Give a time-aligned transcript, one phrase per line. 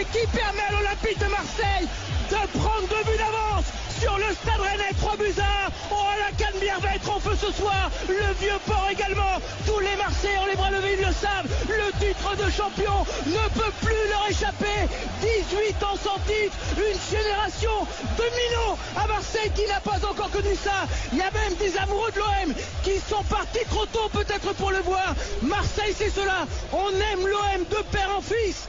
[0.00, 1.88] et qui permet à l'Olympique de Marseille
[2.30, 3.64] de prendre deux buts d'avance
[4.00, 5.70] sur le Stade Rennais 3 buts à 1.
[5.90, 7.90] Oh, la Canebière va être en feu ce soir.
[8.08, 9.40] Le vieux port également.
[9.66, 11.48] Tous les Marseillais ont les bras levés, ils le savent.
[11.68, 14.90] Le titre de champion ne peut plus leur échapper.
[15.22, 16.56] 18 ans sans titre.
[16.76, 17.86] Une génération
[18.18, 20.84] de minots à Marseille qui n'a pas encore connu ça.
[21.12, 24.72] Il y a même des amoureux de l'OM qui sont partis trop tôt peut-être pour
[24.72, 25.14] le voir.
[25.42, 26.44] Marseille, c'est cela.
[26.72, 28.68] On aime l'OM de père en fils.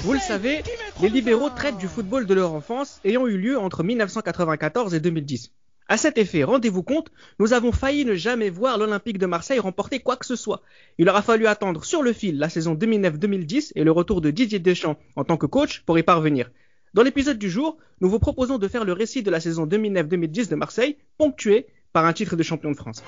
[0.00, 0.62] Vous le savez,
[1.02, 5.52] les libéraux traitent du football de leur enfance ayant eu lieu entre 1994 et 2010.
[5.88, 10.00] À cet effet, rendez-vous compte, nous avons failli ne jamais voir l'Olympique de Marseille remporter
[10.00, 10.62] quoi que ce soit.
[10.98, 14.58] Il aura fallu attendre sur le fil la saison 2009-2010 et le retour de Didier
[14.58, 16.50] Deschamps en tant que coach pour y parvenir.
[16.94, 20.48] Dans l'épisode du jour, nous vous proposons de faire le récit de la saison 2009-2010
[20.48, 23.04] de Marseille, ponctué par un titre de champion de France.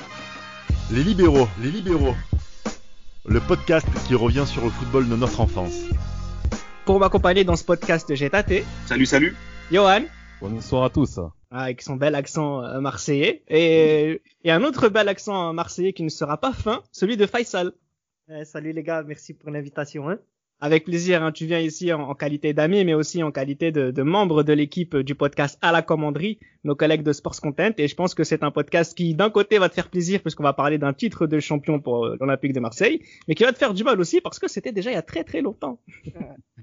[0.92, 2.14] Les libéraux, les libéraux.
[3.26, 5.74] Le podcast qui revient sur le football de notre enfance.
[6.88, 8.64] Pour m'accompagner dans ce podcast, j'ai Tate.
[8.86, 9.36] Salut, salut.
[9.70, 10.04] Johan.
[10.40, 11.20] Bonsoir à tous.
[11.50, 13.42] Avec son bel accent euh, marseillais.
[13.46, 17.72] Et, et un autre bel accent marseillais qui ne sera pas fin, celui de Faisal.
[18.30, 20.08] Eh, salut les gars, merci pour l'invitation.
[20.08, 20.18] Hein.
[20.60, 23.92] Avec plaisir, hein, tu viens ici en, en qualité d'ami, mais aussi en qualité de,
[23.92, 27.70] de membre de l'équipe du podcast à la commanderie, nos collègues de Sports Content.
[27.78, 30.42] Et je pense que c'est un podcast qui, d'un côté, va te faire plaisir puisqu'on
[30.42, 33.58] va parler d'un titre de champion pour euh, l'Olympique de Marseille, mais qui va te
[33.58, 35.80] faire du mal aussi parce que c'était déjà il y a très très longtemps.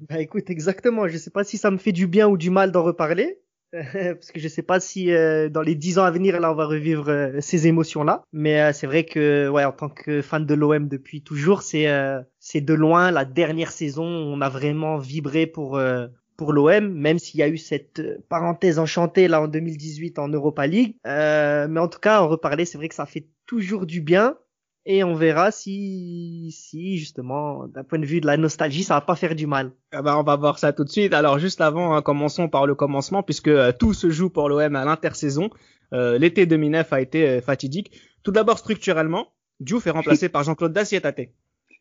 [0.09, 1.07] Bah écoute, exactement.
[1.07, 3.39] Je sais pas si ça me fait du bien ou du mal d'en reparler.
[3.93, 6.55] parce que je sais pas si euh, dans les dix ans à venir là on
[6.55, 10.21] va revivre euh, ces émotions là mais euh, c'est vrai que ouais en tant que
[10.21, 14.41] fan de l'OM depuis toujours c'est euh, c'est de loin la dernière saison où on
[14.41, 19.27] a vraiment vibré pour euh, pour l'OM même s'il y a eu cette parenthèse enchantée
[19.27, 20.95] là en 2018 en Europa League.
[21.05, 24.37] Mais en tout cas en reparler c'est vrai que ça fait toujours du bien
[24.85, 29.01] et on verra si si justement d'un point de vue de la nostalgie ça va
[29.01, 31.13] pas faire du mal Ah bah, on va voir ça tout de suite.
[31.13, 34.75] Alors juste avant, hein, commençons par le commencement puisque euh, tout se joue pour l'OM
[34.75, 35.49] à l'intersaison.
[35.93, 37.91] Euh, L'été 2009 a été euh, fatidique.
[38.23, 41.29] Tout d'abord structurellement, Diouf est remplacé par Jean-Claude Dacier Tate.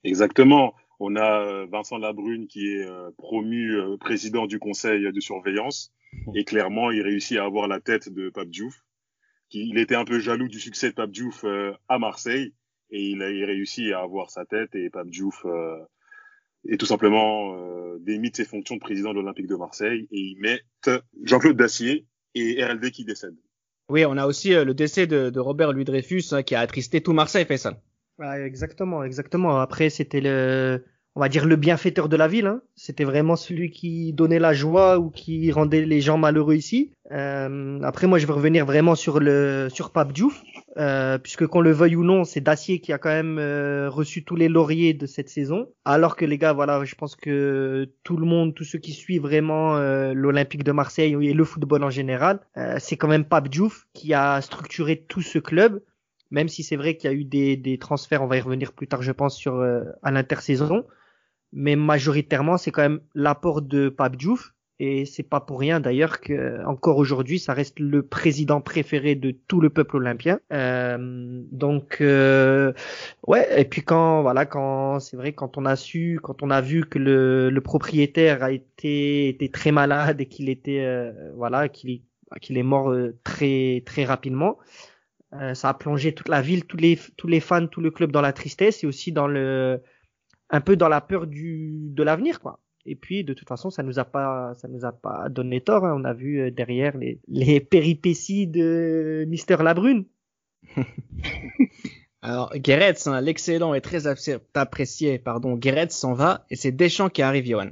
[0.05, 0.75] Exactement.
[1.01, 5.93] On a euh, Vincent Labrune qui est euh, promu euh, président du conseil de surveillance
[6.35, 8.75] et clairement il réussit à avoir la tête de Pape Diouf.
[9.51, 12.55] Qui, il était un peu jaloux du succès de Pape Diouf euh, à Marseille
[12.91, 15.79] et il a il réussit à avoir sa tête et Pape Diouf euh,
[16.69, 20.19] est tout simplement euh, démis de ses fonctions de président de l'Olympique de Marseille et
[20.19, 20.61] il met
[21.23, 23.39] Jean-Claude Dacier et RLD qui décèdent.
[23.91, 26.61] Oui, on a aussi euh, le décès de, de Robert Louis Dreyfus hein, qui a
[26.61, 27.81] attristé tout Marseille, fait ça.
[28.19, 29.61] Ouais, exactement, exactement.
[29.61, 30.85] Après, c'était le,
[31.17, 32.47] on va dire le bienfaiteur de la ville.
[32.47, 32.61] Hein.
[32.75, 36.91] C'était vraiment celui qui donnait la joie ou qui rendait les gens malheureux ici.
[37.13, 40.43] Euh, après, moi, je veux revenir vraiment sur le sur Pape Diouf,
[40.77, 44.25] euh, puisque qu'on le veuille ou non, c'est Dacier qui a quand même euh, reçu
[44.25, 45.69] tous les lauriers de cette saison.
[45.85, 49.23] Alors que les gars, voilà, je pense que tout le monde, tous ceux qui suivent
[49.23, 53.49] vraiment euh, l'Olympique de Marseille et le football en général, euh, c'est quand même Pape
[53.49, 55.81] Diouf qui a structuré tout ce club
[56.31, 58.73] même si c'est vrai qu'il y a eu des, des transferts, on va y revenir
[58.73, 60.85] plus tard, je pense, sur euh, à l'intersaison,
[61.55, 66.21] mais majoritairement c'est quand même l'apport de Pape Diouf et c'est pas pour rien d'ailleurs
[66.21, 70.41] que encore aujourd'hui ça reste le président préféré de tout le peuple olympien.
[70.53, 72.73] Euh, donc euh,
[73.29, 76.61] ouais et puis quand voilà quand c'est vrai quand on a su quand on a
[76.61, 81.69] vu que le, le propriétaire a été était très malade et qu'il était euh, voilà
[81.69, 82.03] qu'il
[82.41, 84.59] qu'il est mort euh, très très rapidement.
[85.35, 88.13] Euh, ça a plongé toute la ville, tous les tous les fans, tout le club
[88.13, 89.83] dans la tristesse et aussi dans le
[90.51, 92.61] un peu dans la peur du de l'avenir quoi.
[92.87, 95.85] Et puis de toute façon, ça nous a pas ça nous a pas donné tort.
[95.85, 95.95] Hein.
[95.97, 100.05] On a vu euh, derrière les les péripéties de Mister Labrune.
[102.23, 104.07] Alors Guéretz, hein, l'excellent et très
[104.55, 107.71] apprécié, pardon, Guéretz s'en va et c'est Deschamps qui arrive, Johan.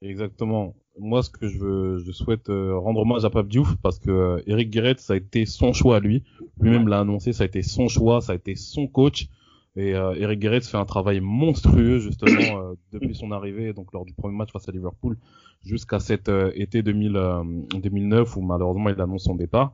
[0.00, 0.74] Exactement.
[0.98, 4.10] Moi, ce que je veux, je souhaite euh, rendre hommage à Pape Diouf parce que
[4.10, 6.22] euh, Eric Guéret, ça a été son choix à lui.
[6.60, 9.28] Lui-même l'a annoncé, ça a été son choix, ça a été son coach.
[9.74, 14.04] Et euh, Eric Guéret fait un travail monstrueux justement euh, depuis son arrivée, donc lors
[14.04, 15.16] du premier match face à Liverpool,
[15.64, 17.42] jusqu'à cet euh, été 2000, euh,
[17.74, 19.72] 2009 où malheureusement il annonce son départ.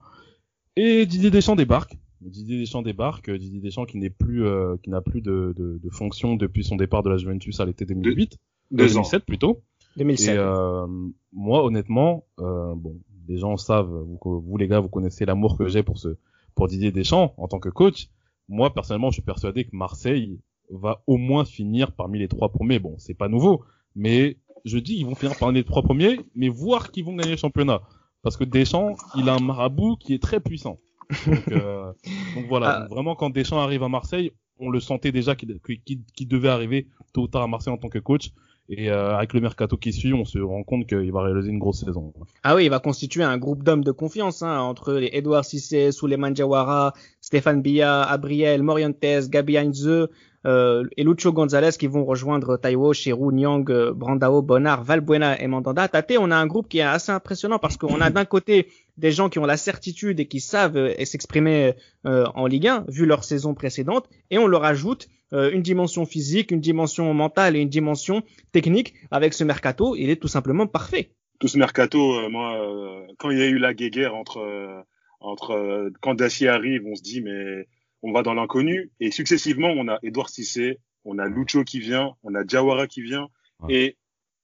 [0.76, 1.98] Et Didier Deschamps débarque.
[2.20, 3.30] Didier Deschamps débarque.
[3.30, 6.76] Didier Deschamps qui n'est plus, euh, qui n'a plus de, de, de fonction depuis son
[6.76, 8.36] départ de la Juventus à l'été 2008,
[8.70, 9.02] Deux ans.
[9.02, 9.62] 2007 plutôt.
[9.96, 10.34] 2007.
[10.34, 10.86] Et euh,
[11.32, 15.66] moi, honnêtement, euh, bon, les gens savent, vous, vous les gars, vous connaissez l'amour que
[15.68, 16.16] j'ai pour ce,
[16.54, 18.08] pour Didier Deschamps en tant que coach.
[18.48, 20.38] Moi, personnellement, je suis persuadé que Marseille
[20.70, 22.78] va au moins finir parmi les trois premiers.
[22.78, 23.64] Bon, c'est pas nouveau,
[23.94, 27.32] mais je dis ils vont finir parmi les trois premiers, mais voir qu'ils vont gagner
[27.32, 27.80] le championnat.
[28.22, 30.78] Parce que Deschamps, il a un marabout qui est très puissant.
[31.26, 31.92] Donc, euh,
[32.34, 32.80] donc voilà, Ah.
[32.80, 37.22] Donc vraiment quand Deschamps arrive à Marseille, on le sentait déjà qu'il devait arriver tôt
[37.22, 38.30] ou tard à Marseille en tant que coach.
[38.70, 41.58] Et euh, avec le mercato qui suit, on se rend compte qu'il va réaliser une
[41.58, 42.12] grosse saison.
[42.42, 45.90] Ah oui, il va constituer un groupe d'hommes de confiance hein, entre les Edouard Cissé,
[45.90, 46.92] Souleymane Diawara,
[47.22, 50.08] Stéphane Bia, Abriel, Morientes, Gabi Heinze
[50.46, 55.46] euh, et Lucho Gonzalez qui vont rejoindre Taiwo, Cherou, Nyang, euh, Brandao, Bonnard, Valbuena et
[55.46, 55.88] Mandanda.
[55.88, 59.12] Tate, on a un groupe qui est assez impressionnant parce qu'on a d'un côté des
[59.12, 61.74] gens qui ont la certitude et qui savent euh, s'exprimer
[62.06, 66.06] euh, en Ligue 1 vu leur saison précédente et on leur ajoute euh, une dimension
[66.06, 68.22] physique, une dimension mentale et une dimension
[68.52, 71.12] technique avec ce mercato, il est tout simplement parfait.
[71.38, 74.80] Tout ce mercato, euh, moi, euh, quand il y a eu la guéguerre entre euh,
[75.20, 77.66] entre quand Dacier arrive, on se dit mais
[78.02, 82.14] on va dans l'inconnu et successivement on a Edouard Cissé, on a Lucho qui vient,
[82.22, 83.28] on a Diawara qui vient
[83.60, 83.74] Ouais.
[83.74, 83.96] et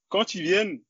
[0.08, 0.80] quand ils viennent,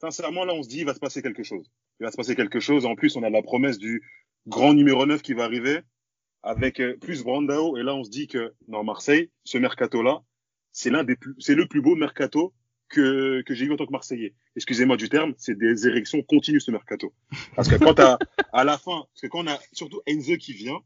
[0.00, 1.70] sincèrement là on se dit il va se passer quelque chose.
[2.00, 2.86] Il va se passer quelque chose.
[2.86, 4.02] En plus on a la promesse du
[4.46, 5.80] grand numéro 9 qui va arriver
[6.46, 10.22] avec euh, plus Brandao et là on se dit que dans Marseille, ce mercato là,
[10.72, 12.52] c'est l'un des plus c'est le plus beau mercato
[12.88, 14.32] que que j'ai eu en tant que Marseillais.
[14.54, 17.12] Excusez-moi du terme, c'est des érections continues ce mercato.
[17.56, 18.18] Parce que quand à
[18.52, 20.78] à la fin, parce que quand on a surtout Enzo qui vient,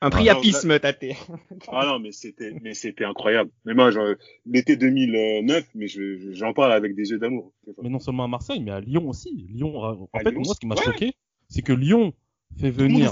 [0.00, 1.04] Un priapisme, Tate.
[1.66, 3.50] ah non mais c'était mais c'était incroyable.
[3.64, 4.16] Mais moi je-
[4.46, 7.52] l'été 2009, mais je- je- j'en parle avec des yeux d'amour.
[7.82, 9.48] Mais non seulement à Marseille, mais à Lyon aussi.
[9.50, 11.14] Lyon, en À fait, Lyon moi, ce qui m'a choqué,
[11.48, 12.12] c'est que Lyon
[12.56, 13.10] fait venir.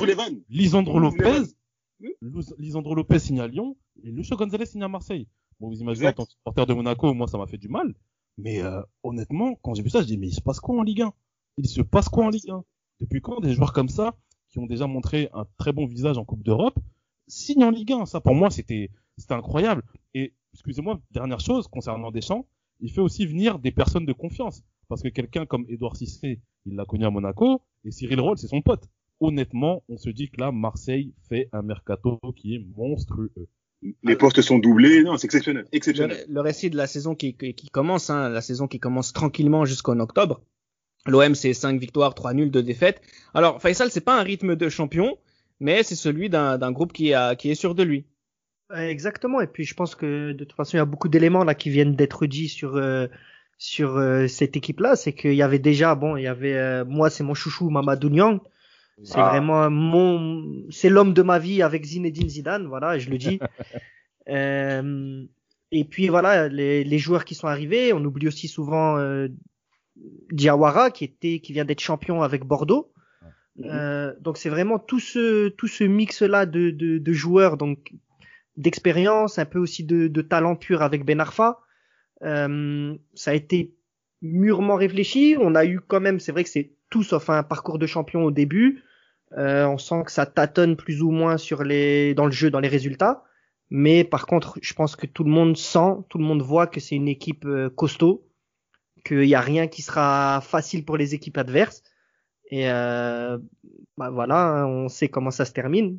[0.49, 1.43] Lisandro Lopez.
[2.59, 5.29] Lisandro Lopez signe à Lyon et Lucho Gonzalez signe à Marseille.
[5.61, 7.95] Bon, vous imaginez, en tant que supporter de Monaco, moi, ça m'a fait du mal.
[8.39, 10.83] Mais euh, honnêtement, quand j'ai vu ça, je dis, mais il se passe quoi en
[10.83, 11.13] Ligue 1
[11.59, 12.63] Il se passe quoi en Ligue 1
[13.01, 14.15] Depuis quand des joueurs comme ça,
[14.51, 16.79] qui ont déjà montré un très bon visage en Coupe d'Europe,
[17.27, 19.83] signent en Ligue 1 Ça, pour moi, c'était c'était incroyable.
[20.15, 22.47] Et, excusez-moi, dernière chose, concernant Deschamps,
[22.81, 24.63] il fait aussi venir des personnes de confiance.
[24.89, 28.49] Parce que quelqu'un comme Edouard Cissé, il l'a connu à Monaco, et Cyril Roll, c'est
[28.49, 28.89] son pote.
[29.21, 33.33] Honnêtement, on se dit que là, Marseille fait un mercato qui est monstrueux.
[34.03, 36.25] Les postes sont doublés, non, c'est exceptionnel, exceptionnel.
[36.29, 39.13] Le, le récit de la saison qui, qui, qui commence, hein, la saison qui commence
[39.13, 40.41] tranquillement jusqu'en octobre.
[41.07, 43.01] L'OM, c'est 5 victoires, 3 nuls, 2 défaites.
[43.33, 45.19] Alors, Faisal, c'est pas un rythme de champion,
[45.61, 48.07] mais c'est celui d'un d'un groupe qui, a, qui est sûr de lui.
[48.73, 49.41] Euh, Exactement.
[49.41, 51.71] Et puis je pense que de toute façon, il y a beaucoup d'éléments là qui
[51.71, 53.07] viennent d'être dits sur euh,
[53.59, 54.97] sur euh, cette équipe-là.
[54.97, 58.09] C'est qu'il y avait déjà, bon, il y avait euh, moi, c'est mon chouchou Mamadou
[58.09, 58.41] Niang.
[59.03, 59.29] C'est Ah.
[59.31, 62.67] vraiment mon, c'est l'homme de ma vie avec Zinedine Zidane.
[62.67, 63.39] Voilà, je le dis.
[64.29, 65.25] Euh,
[65.71, 67.93] et puis voilà, les, les joueurs qui sont arrivés.
[67.93, 69.29] On oublie aussi souvent euh,
[70.33, 72.93] Diawara qui était, qui vient d'être champion avec Bordeaux.
[73.65, 77.95] Euh, donc c'est vraiment tout ce tout ce mix là de, de, de joueurs donc
[78.57, 81.61] d'expérience, un peu aussi de, de talent pur avec Ben Arfa.
[82.23, 83.75] Euh, ça a été
[84.23, 85.37] mûrement réfléchi.
[85.39, 88.25] On a eu quand même, c'est vrai que c'est tout sauf un parcours de champion
[88.25, 88.83] au début.
[89.37, 93.25] Euh, on sent que ça tâtonne plus ou moins dans le jeu, dans les résultats.
[93.71, 96.79] Mais par contre, je pense que tout le monde sent, tout le monde voit que
[96.79, 98.29] c'est une équipe euh, costaud,
[99.05, 101.83] qu'il n'y a rien qui sera facile pour les équipes adverses.
[102.51, 103.39] Et euh,
[103.97, 105.99] bah voilà, hein, on sait comment ça se termine.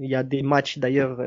[0.00, 1.18] Il y a des matchs d'ailleurs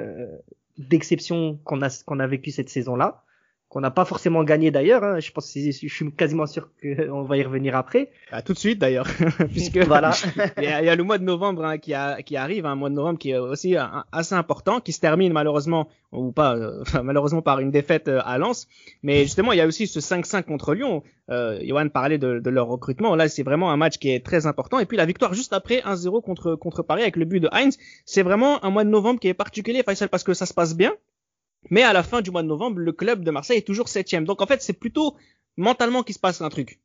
[0.77, 3.23] d'exception qu'on a qu'on a vécu cette saison-là,
[3.69, 5.03] qu'on n'a pas forcément gagné d'ailleurs.
[5.03, 5.19] Hein.
[5.19, 8.09] Je pense, je suis quasiment sûr qu'on va y revenir après.
[8.31, 9.07] Ah, tout de suite d'ailleurs,
[9.51, 10.11] puisque Voilà.
[10.57, 12.65] il, y a, il y a le mois de novembre hein, qui, a, qui arrive,
[12.65, 16.31] un mois de novembre qui est aussi un- assez important, qui se termine malheureusement ou
[16.31, 18.67] pas, euh, malheureusement par une défaite euh, à Lens.
[19.03, 21.03] Mais justement, il y a aussi ce 5-5 contre Lyon.
[21.29, 23.15] Euh, Johan parlait de, de leur recrutement.
[23.17, 24.79] Là, c'est vraiment un match qui est très important.
[24.79, 27.77] Et puis la victoire juste après 1-0 contre contre Paris avec le but de Heinz.
[28.05, 30.73] C'est vraiment un mois de novembre qui est particulier, Faisal, parce que ça se passe
[30.77, 30.93] bien.
[31.69, 34.25] Mais à la fin du mois de novembre, le club de Marseille est toujours septième.
[34.25, 35.15] Donc en fait, c'est plutôt
[35.57, 36.79] mentalement qu'il se passe un truc.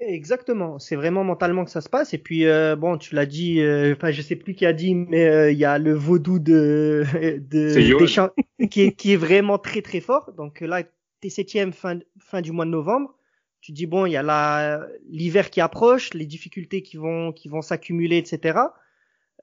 [0.00, 2.12] Exactement, c'est vraiment mentalement que ça se passe.
[2.12, 4.94] Et puis euh, bon, tu l'as dit, euh, enfin je sais plus qui a dit,
[4.94, 7.04] mais euh, il y a le vaudou de
[7.50, 7.98] de.
[7.98, 8.30] Deschamps
[8.70, 10.32] qui est qui est vraiment très très fort.
[10.36, 10.82] Donc là,
[11.20, 13.14] t'es septième fin fin du mois de novembre.
[13.60, 17.48] Tu dis bon, il y a la l'hiver qui approche, les difficultés qui vont qui
[17.48, 18.58] vont s'accumuler, etc.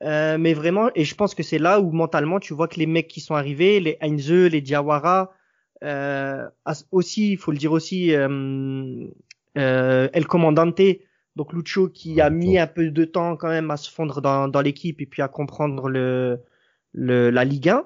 [0.04, 2.86] Euh, mais vraiment, et je pense que c'est là où mentalement tu vois que les
[2.86, 5.32] mecs qui sont arrivés, les Heinze, les Diawara,
[5.84, 6.48] euh,
[6.92, 9.08] aussi, il faut le dire aussi, euh,
[9.58, 10.82] euh, El Comandante,
[11.36, 14.48] donc Lucho qui a mis un peu de temps quand même à se fondre dans,
[14.48, 16.42] dans l'équipe et puis à comprendre le,
[16.94, 17.86] le la Ligue 1.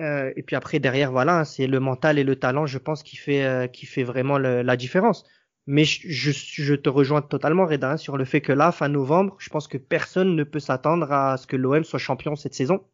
[0.00, 3.02] Euh, et puis après derrière voilà, hein, c'est le mental et le talent, je pense,
[3.02, 5.24] qui fait euh, qui fait vraiment le- la différence.
[5.66, 9.48] Mais je, te rejoins totalement, Reda, hein, sur le fait que là, fin novembre, je
[9.48, 12.84] pense que personne ne peut s'attendre à ce que l'OM soit champion cette saison.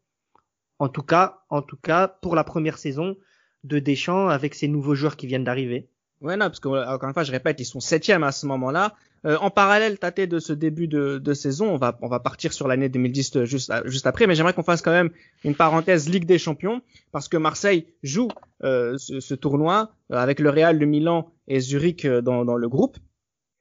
[0.79, 3.17] En tout cas, en tout cas, pour la première saison
[3.63, 5.89] de Deschamps avec ces nouveaux joueurs qui viennent d'arriver.
[6.21, 8.95] Ouais, non, parce que encore une fois, je répète, ils sont septièmes à ce moment-là.
[9.25, 12.53] Euh, en parallèle, tâté de ce début de, de, saison, on va on va partir
[12.53, 15.11] sur l'année 2010 euh, juste juste après, mais j'aimerais qu'on fasse quand même
[15.43, 18.29] une parenthèse Ligue des Champions parce que Marseille joue
[18.63, 22.67] euh, ce, ce, tournoi euh, avec le Real, le Milan et Zurich dans, dans le
[22.67, 22.97] groupe.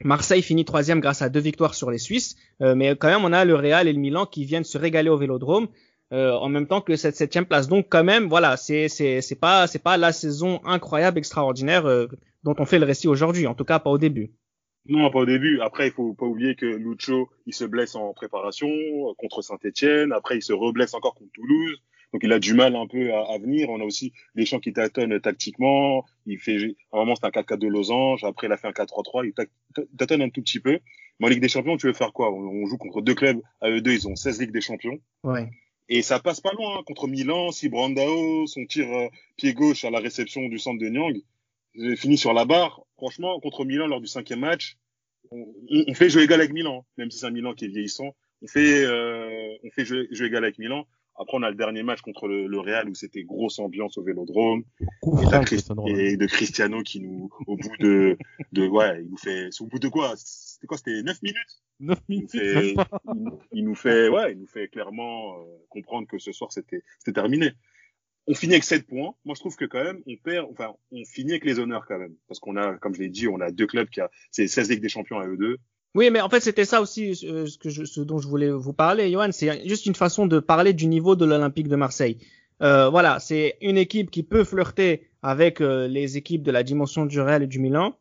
[0.03, 3.45] Marseille finit troisième grâce à deux victoires sur les Suisses, mais quand même on a
[3.45, 5.69] le Real et le Milan qui viennent se régaler au Vélodrome.
[6.13, 7.69] Euh, en même temps que cette septième place.
[7.69, 12.09] Donc quand même, voilà, c'est c'est c'est pas c'est pas la saison incroyable, extraordinaire euh,
[12.43, 13.47] dont on fait le récit aujourd'hui.
[13.47, 14.33] En tout cas, pas au début.
[14.91, 15.61] Non, pas au début.
[15.61, 20.13] Après, il faut pas oublier que Lucho, il se blesse en préparation euh, contre Saint-Etienne.
[20.13, 21.81] Après, il se reblesse encore contre Toulouse.
[22.13, 23.71] Donc, il a du mal un peu à, à venir.
[23.71, 26.05] On a aussi des champs qui tâtonnent tactiquement.
[26.27, 26.57] Il fait,
[26.91, 28.25] à un moment, c'est un 4-4 de losange.
[28.25, 29.27] Après, il a fait un 4-3-3.
[29.27, 30.81] Il tâtonne un tout petit peu.
[31.21, 32.33] Mais en Ligue des Champions, tu veux faire quoi?
[32.33, 33.41] On, joue contre deux clubs.
[33.61, 34.99] À eux deux, ils ont 16 Ligues des Champions.
[35.23, 35.49] Ouais.
[35.89, 36.83] Et ça passe pas loin hein.
[36.85, 37.53] contre Milan.
[37.53, 41.17] Si Brandao, son tir euh, pied gauche à la réception du centre de Nyang,
[41.97, 42.83] finit sur la barre.
[42.97, 44.77] Franchement, contre Milan lors du cinquième match,
[45.31, 45.47] on,
[45.89, 48.15] on fait jeu égal avec Milan, même si c'est un Milan qui est vieillissant.
[48.43, 50.87] On fait, euh, on fait jeu, jeu, égal avec Milan.
[51.17, 54.03] Après, on a le dernier match contre le, le Real où c'était grosse ambiance au
[54.03, 54.65] Vélodrome.
[55.87, 58.17] Et, de Cristiano qui nous, au bout de,
[58.53, 60.15] de ouais, il nous fait, au bout de quoi?
[60.17, 60.79] C'était quoi?
[60.79, 61.63] C'était 9 minutes?
[61.81, 62.31] 9 minutes.
[62.33, 66.19] Il nous fait, il, il nous fait, ouais, il nous fait clairement euh, comprendre que
[66.19, 67.53] ce soir c'était, c'était terminé.
[68.27, 69.15] On finit avec 7 points.
[69.25, 71.99] Moi, je trouve que quand même, on perd, enfin, on finit avec les honneurs quand
[71.99, 72.15] même.
[72.29, 74.71] Parce qu'on a, comme je l'ai dit, on a deux clubs qui a, c'est 16
[74.71, 75.57] Ligues des Champions à eux deux.
[75.95, 78.51] Oui, mais en fait, c'était ça aussi euh, ce, que je, ce dont je voulais
[78.51, 79.33] vous parler, Johan.
[79.33, 82.19] C'est juste une façon de parler du niveau de l'Olympique de Marseille.
[82.63, 87.07] Euh, voilà, c'est une équipe qui peut flirter avec euh, les équipes de la dimension
[87.07, 87.99] du Real et du Milan,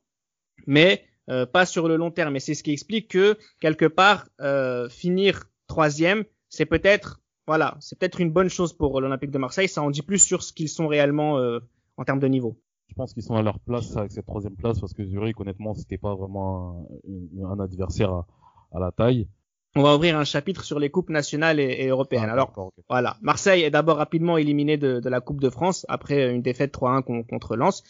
[0.68, 2.36] mais euh, pas sur le long terme.
[2.36, 7.98] Et c'est ce qui explique que quelque part euh, finir troisième, c'est peut-être voilà, c'est
[7.98, 9.68] peut-être une bonne chose pour l'Olympique de Marseille.
[9.68, 11.58] Ça en dit plus sur ce qu'ils sont réellement euh,
[11.98, 12.62] en termes de niveau.
[12.90, 15.74] Je pense qu'ils sont à leur place avec cette troisième place parce que Zurich, honnêtement,
[15.74, 16.88] c'était pas vraiment
[17.42, 18.28] un, un adversaire à,
[18.72, 19.28] à, la taille.
[19.76, 22.28] On va ouvrir un chapitre sur les coupes nationales et, et européennes.
[22.28, 22.84] Ah, Alors okay.
[22.88, 26.72] voilà, Marseille est d'abord rapidement éliminé de, de, la Coupe de France après une défaite
[26.72, 27.84] 3-1 contre Lens.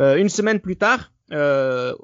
[0.00, 1.94] Euh, une semaine plus tard, euh,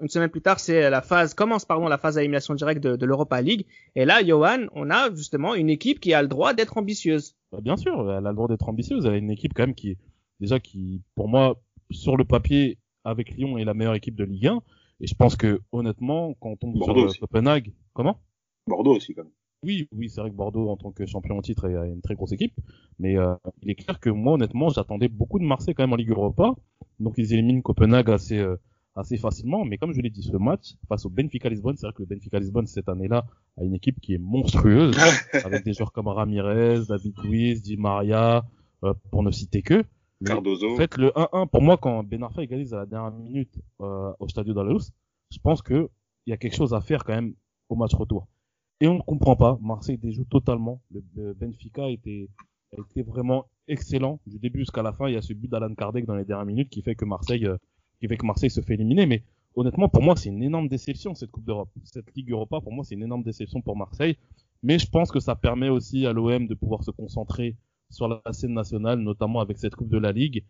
[0.00, 3.06] une semaine plus tard, c'est la phase commence pardon la phase d'élimination directe de, de
[3.06, 3.66] l'Europa League.
[3.96, 7.36] Et là, Johan, on a justement une équipe qui a le droit d'être ambitieuse.
[7.52, 9.06] Bah, bien sûr, elle a le droit d'être ambitieuse.
[9.06, 9.96] Elle a une équipe quand même qui
[10.40, 14.46] déjà qui, pour moi, sur le papier, avec Lyon, est la meilleure équipe de Ligue
[14.46, 14.62] 1.
[15.00, 17.18] Et je pense que honnêtement, quand on tombe Bordeaux sur aussi.
[17.20, 18.20] Copenhague, comment?
[18.66, 19.32] Bordeaux aussi quand même.
[19.64, 22.14] Oui, oui, c'est vrai que Bordeaux, en tant que champion en titre, est une très
[22.14, 22.54] grosse équipe.
[22.98, 25.96] Mais euh, il est clair que moi, honnêtement, j'attendais beaucoup de Marseille quand même en
[25.96, 26.52] Ligue Europa.
[27.00, 28.56] Donc ils éliminent Copenhague assez euh,
[28.98, 29.64] assez facilement.
[29.64, 32.06] Mais comme je l'ai dit, ce match face au Benfica Lisbonne, c'est vrai que le
[32.06, 33.26] Benfica Lisbonne cette année-là
[33.56, 34.96] a une équipe qui est monstrueuse,
[35.44, 38.44] avec des joueurs comme Ramirez, David Luiz, Di Maria,
[38.84, 39.84] euh, pour ne citer que.
[40.20, 40.76] Mais Cardozo.
[40.76, 41.48] Faites le 1-1.
[41.48, 44.92] Pour moi, quand Ben Arfa égalise à la dernière minute euh, au Stadio Luz,
[45.30, 45.88] je pense que
[46.26, 47.34] il y a quelque chose à faire quand même
[47.68, 48.26] au match retour.
[48.80, 49.58] Et on ne comprend pas.
[49.62, 50.82] Marseille déjoue totalement.
[50.90, 52.28] Le, le Benfica était,
[52.76, 55.08] a été vraiment excellent du début jusqu'à la fin.
[55.08, 57.48] Il y a ce but d'Alan Kardec dans les dernières minutes qui fait que Marseille,
[58.04, 59.06] euh, que Marseille se fait éliminer.
[59.06, 59.22] Mais
[59.54, 61.70] honnêtement, pour moi, c'est une énorme déception cette Coupe d'Europe.
[61.84, 64.16] Cette Ligue Europa, pour moi, c'est une énorme déception pour Marseille.
[64.62, 67.56] Mais je pense que ça permet aussi à l'OM de pouvoir se concentrer
[67.90, 70.44] sur la scène nationale, notamment avec cette Coupe de la Ligue.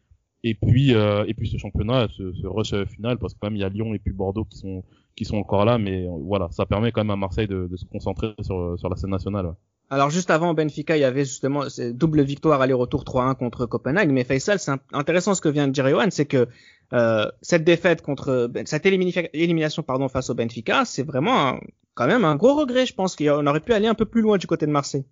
[0.44, 3.56] Et puis, euh, et puis ce championnat, ce, ce rush final, parce que quand même
[3.56, 4.84] il y a Lyon et puis Bordeaux qui sont
[5.16, 7.84] qui sont encore là, mais voilà, ça permet quand même à Marseille de, de se
[7.84, 9.54] concentrer sur sur la scène nationale.
[9.90, 14.10] Alors juste avant Benfica, il y avait justement double victoire aller-retour 3-1 contre Copenhague.
[14.10, 16.46] Mais Faisal, c'est intéressant ce que vient de dire Johan, c'est que
[16.92, 21.58] euh, cette défaite contre cette élimination pardon face au Benfica, c'est vraiment
[21.94, 22.84] quand même un gros regret.
[22.84, 25.06] Je pense qu'on aurait pu aller un peu plus loin du côté de Marseille.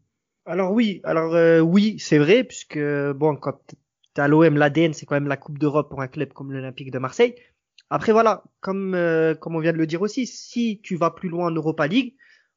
[0.45, 3.59] Alors oui, alors euh, oui, c'est vrai puisque bon quand
[4.17, 6.99] à l'OM l'ADN c'est quand même la Coupe d'Europe pour un club comme l'Olympique de
[6.99, 7.35] Marseille.
[7.89, 11.31] Après voilà, comme euh, comme on vient de le dire aussi, si tu vas plus
[11.31, 12.15] loin en Europa League,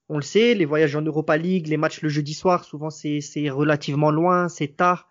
[0.09, 3.49] on le sait, les voyages en Europa League, les matchs le jeudi soir, souvent c'est
[3.49, 5.07] relativement loin, c'est tard,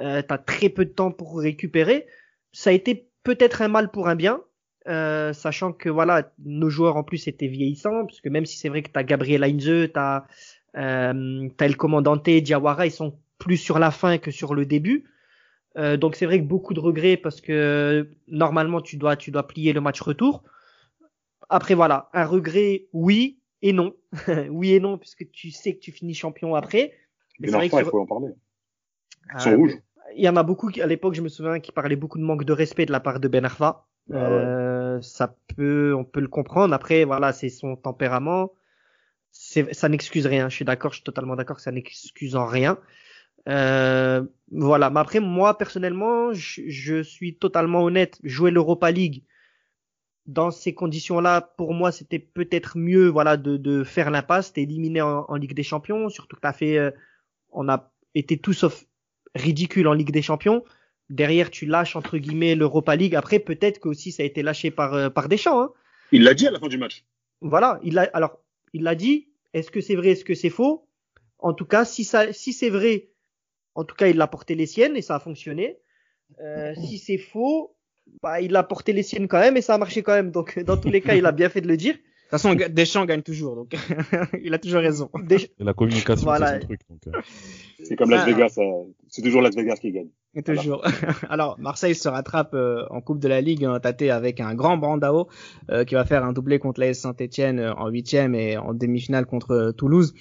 [0.00, 2.06] euh, t'as très peu de temps pour récupérer.
[2.52, 4.40] Ça a été peut-être un mal pour un bien,
[4.88, 8.82] euh, sachant que voilà nos joueurs en plus étaient vieillissants, puisque même si c'est vrai
[8.82, 10.24] que t'as Gabriel Heinze, t'as
[10.76, 15.04] euh, t'as le commandante Diawara, ils sont plus sur la fin que sur le début.
[15.76, 19.46] Euh, donc c'est vrai que beaucoup de regrets parce que normalement tu dois tu dois
[19.46, 20.42] plier le match retour.
[21.48, 23.94] Après voilà, un regret oui et non,
[24.50, 26.92] oui et non puisque tu sais que tu finis champion après.
[27.40, 28.28] Mais, Mais il faut en parler.
[29.34, 29.78] Ils sont euh, rouges.
[30.16, 32.24] Il y en a beaucoup qui, à l'époque, je me souviens, qui parlaient beaucoup de
[32.24, 33.84] manque de respect de la part de Ben Arfa.
[34.10, 34.20] Ah ouais.
[34.20, 36.74] euh, ça peut, on peut le comprendre.
[36.74, 38.52] Après, voilà, c'est son tempérament.
[39.30, 40.48] C'est, ça n'excuse rien.
[40.48, 42.78] Je suis d'accord, je suis totalement d'accord que ça n'excuse en rien.
[43.48, 44.90] Euh, voilà.
[44.90, 48.18] Mais après, moi, personnellement, je, je, suis totalement honnête.
[48.24, 49.24] Jouer l'Europa League,
[50.28, 55.00] dans ces conditions-là, pour moi, c'était peut-être mieux, voilà, de, de faire l'impasse, t'es éliminé
[55.00, 56.90] en, en, Ligue des Champions, surtout que t'as fait, euh,
[57.50, 58.84] on a été tout sauf
[59.34, 60.62] ridicule en Ligue des Champions.
[61.08, 63.14] Derrière, tu lâches entre guillemets l'Europa League.
[63.14, 65.62] Après, peut-être que aussi ça a été lâché par euh, par Deschamps.
[65.62, 65.72] Hein.
[66.12, 67.04] Il l'a dit à la fin du match.
[67.40, 68.38] Voilà, il a alors
[68.74, 69.28] il l'a dit.
[69.54, 70.86] Est-ce que c'est vrai, est-ce que c'est faux?
[71.38, 73.08] En tout cas, si ça, si c'est vrai,
[73.74, 75.78] en tout cas, il a porté les siennes et ça a fonctionné.
[76.40, 77.74] Euh, si c'est faux,
[78.22, 80.30] bah, il a porté les siennes quand même et ça a marché quand même.
[80.30, 81.94] Donc, dans tous les cas, il a bien fait de le dire.
[81.94, 83.74] De toute façon, Deschamps gagne toujours, donc
[84.42, 85.08] il a toujours raison.
[85.22, 85.48] Desch...
[85.58, 86.54] Et la communication, voilà.
[86.54, 86.80] c'est son truc.
[86.90, 87.20] Donc, euh...
[87.84, 90.08] C'est comme Las Vegas, euh, c'est toujours Las Vegas qui gagne.
[90.34, 90.84] Et toujours.
[91.30, 94.76] Alors, Marseille se rattrape euh, en Coupe de la Ligue, hein, tâté avec un grand
[94.76, 95.28] Brandao
[95.70, 99.72] euh, qui va faire un doublé contre l'AS Saint-Etienne en huitième et en demi-finale contre
[99.76, 100.12] Toulouse.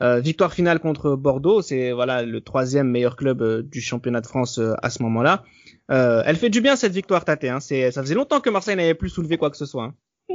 [0.00, 4.90] victoire finale contre Bordeaux, c'est voilà le troisième meilleur club du championnat de France à
[4.90, 5.44] ce moment-là.
[5.88, 7.48] Elle fait du bien cette victoire tâté.
[7.48, 7.60] Hein.
[7.60, 9.84] C'est, ça faisait longtemps que Marseille n'avait plus soulevé quoi que ce soit.
[9.84, 9.94] Hein.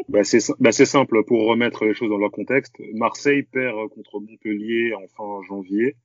[0.10, 2.76] Bah c'est bah simple pour remettre les choses dans leur contexte.
[2.94, 5.96] Marseille perd contre Montpellier en fin janvier.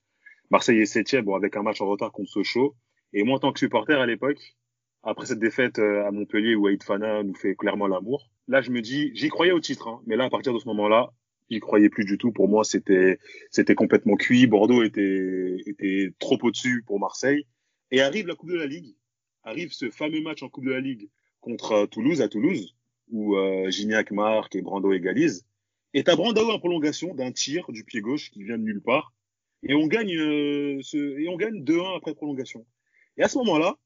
[0.51, 2.75] Marseille est septième, bon avec un match en retard contre Sochaux.
[3.13, 4.57] Et moi en tant que supporter à l'époque,
[5.03, 8.71] après cette défaite euh, à Montpellier où Aïd Fana nous fait clairement l'amour, là je
[8.71, 11.11] me dis j'y croyais au titre, hein, mais là à partir de ce moment-là,
[11.51, 12.33] j'y croyais plus du tout.
[12.33, 13.19] Pour moi c'était
[13.51, 14.47] c'était complètement cuit.
[14.47, 17.47] Bordeaux était était trop au-dessus pour Marseille.
[17.91, 18.95] Et arrive la Coupe de la Ligue,
[19.45, 21.09] arrive ce fameux match en Coupe de la Ligue
[21.41, 22.75] contre Toulouse à Toulouse
[23.11, 25.47] où euh, Gignac marque et Brando égalise.
[25.95, 29.13] Et t'as Brando en prolongation d'un tir du pied gauche qui vient de nulle part.
[29.63, 32.67] Et on gagne euh, ce, et on gagne 2-1 après prolongation.
[33.17, 33.77] Et à ce moment-là,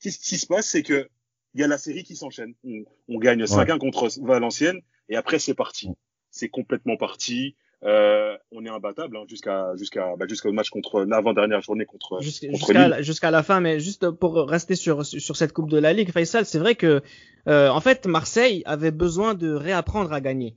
[0.00, 1.08] ce qui se passe, c'est que
[1.54, 2.54] il y a la série qui s'enchaîne.
[2.64, 3.78] On, on, gagne 5-1 ouais.
[3.78, 5.90] contre Valenciennes et après c'est parti.
[6.30, 7.56] C'est complètement parti.
[7.84, 12.18] Euh, on est imbattable hein, jusqu'à jusqu'à bah, jusqu'au match contre l'avant dernière journée contre
[12.20, 16.44] jusqu'à la fin mais juste pour rester sur sur cette coupe de la ligue Faisal
[16.44, 17.02] c'est vrai que
[17.46, 20.56] euh, en fait Marseille avait besoin de réapprendre à gagner.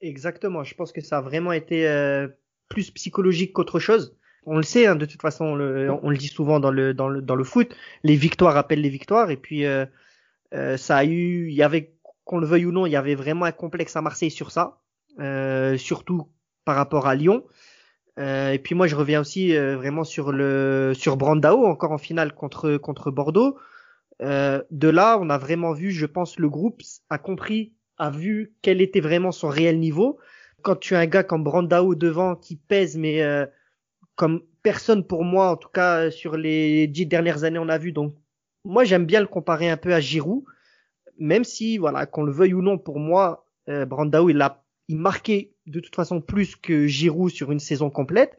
[0.00, 0.62] Exactement.
[0.62, 2.28] Je pense que ça a vraiment été euh,
[2.68, 4.16] plus psychologique qu'autre chose.
[4.46, 6.94] On le sait hein, de toute façon on le, on le dit souvent dans le
[6.94, 7.74] dans le dans le foot
[8.04, 9.32] les victoires appellent les victoires.
[9.32, 9.84] Et puis euh,
[10.76, 13.46] ça a eu il y avait qu'on le veuille ou non il y avait vraiment
[13.46, 14.78] un complexe à Marseille sur ça.
[14.78, 14.87] euh,
[15.18, 16.28] surtout
[16.64, 17.44] par rapport à Lyon.
[18.18, 21.98] Euh, et puis moi je reviens aussi euh, vraiment sur le sur Brandao encore en
[21.98, 23.56] finale contre contre Bordeaux.
[24.20, 28.52] Euh, de là, on a vraiment vu, je pense, le groupe a compris, a vu
[28.62, 30.18] quel était vraiment son réel niveau.
[30.62, 33.46] Quand tu as un gars comme Brandao devant qui pèse, mais euh,
[34.16, 37.92] comme personne pour moi, en tout cas sur les dix dernières années, on a vu.
[37.92, 38.14] Donc
[38.64, 40.42] moi j'aime bien le comparer un peu à Giroud,
[41.18, 44.98] même si voilà qu'on le veuille ou non, pour moi, euh, Brandao il a il
[44.98, 48.38] marquait de toute façon plus que Giroud sur une saison complète,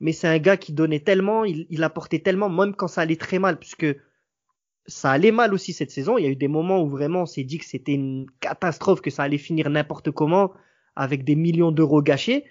[0.00, 3.16] mais c'est un gars qui donnait tellement, il, il apportait tellement, même quand ça allait
[3.16, 3.86] très mal, puisque
[4.86, 6.16] ça allait mal aussi cette saison.
[6.16, 9.00] Il y a eu des moments où vraiment on s'est dit que c'était une catastrophe,
[9.00, 10.52] que ça allait finir n'importe comment,
[10.96, 12.44] avec des millions d'euros gâchés.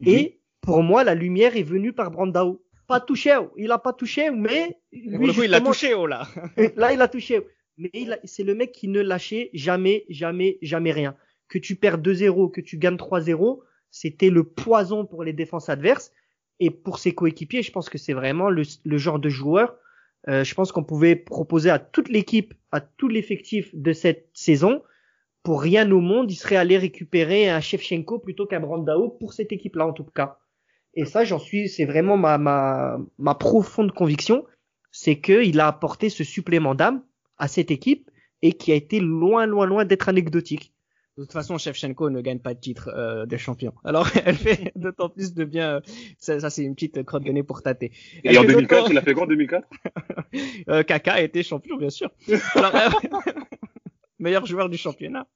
[0.00, 0.08] Mmh.
[0.08, 2.62] Et pour moi, la lumière est venue par Brandao.
[2.88, 6.28] Pas touché, il a pas touché, mais lui, coup, il a touché, oh là.
[6.76, 7.44] là, il a touché.
[7.78, 7.90] Mais
[8.24, 11.16] c'est le mec qui ne lâchait jamais, jamais, jamais rien
[11.48, 16.12] que tu perds 2-0, que tu gagnes 3-0, c'était le poison pour les défenses adverses.
[16.58, 18.64] Et pour ses coéquipiers, je pense que c'est vraiment le,
[18.98, 19.76] genre de joueur.
[20.28, 24.82] Euh, je pense qu'on pouvait proposer à toute l'équipe, à tout l'effectif de cette saison,
[25.46, 29.52] pour rien au monde, il serait allé récupérer un Shevchenko plutôt qu'un Brandao pour cette
[29.52, 30.38] équipe-là en tout cas.
[30.94, 34.44] Et ça, j'en suis, c'est vraiment ma, ma, ma profonde conviction,
[34.90, 37.04] c'est qu'il a apporté ce supplément d'âme
[37.38, 38.10] à cette équipe
[38.42, 40.74] et qui a été loin, loin, loin d'être anecdotique.
[41.16, 43.72] De toute façon, Shevchenko ne gagne pas de titre euh, de champion.
[43.84, 45.80] Alors, elle fait d'autant plus de bien.
[46.18, 47.92] Ça, ça c'est une petite crotte gagnée pour tâter.
[48.22, 49.66] Et en 2004, il a fait quoi en 2004
[50.68, 52.10] euh, Kaka a été champion, bien sûr.
[52.54, 52.88] Alors, euh,
[54.18, 55.26] meilleur joueur du championnat.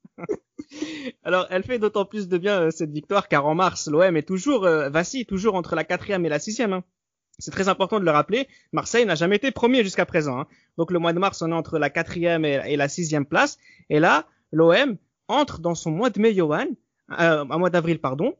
[1.24, 4.22] Alors, elle fait d'autant plus de bien euh, cette victoire car en mars, l'OM est
[4.22, 6.72] toujours euh, vacille toujours entre la quatrième et la sixième.
[6.72, 6.84] Hein.
[7.38, 8.48] C'est très important de le rappeler.
[8.72, 10.40] Marseille n'a jamais été premier jusqu'à présent.
[10.40, 10.46] Hein.
[10.76, 13.58] Donc, le mois de mars, on est entre la quatrième et, et la sixième place.
[13.88, 14.98] Et là, l'OM
[15.30, 16.66] entre dans son mois de mai, Johan,
[17.12, 18.34] euh, un mois d'avril, pardon.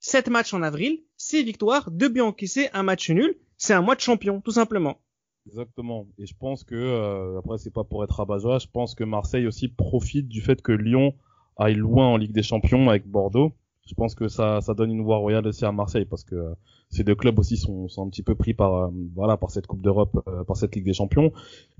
[0.00, 3.36] Sept matchs en avril, six victoires, deux buts encaissés, un match nul.
[3.56, 4.98] C'est un mois de champion, tout simplement.
[5.46, 6.06] Exactement.
[6.18, 9.46] Et je pense que, euh, après, c'est pas pour être rabat je pense que Marseille
[9.46, 11.14] aussi profite du fait que Lyon
[11.56, 13.52] aille loin en Ligue des Champions avec Bordeaux.
[13.86, 16.54] Je pense que ça, ça donne une voie royale aussi à Marseille parce que euh,
[16.90, 19.66] ces deux clubs aussi sont, sont un petit peu pris par, euh, voilà, par cette
[19.66, 21.32] Coupe d'Europe, euh, par cette Ligue des Champions.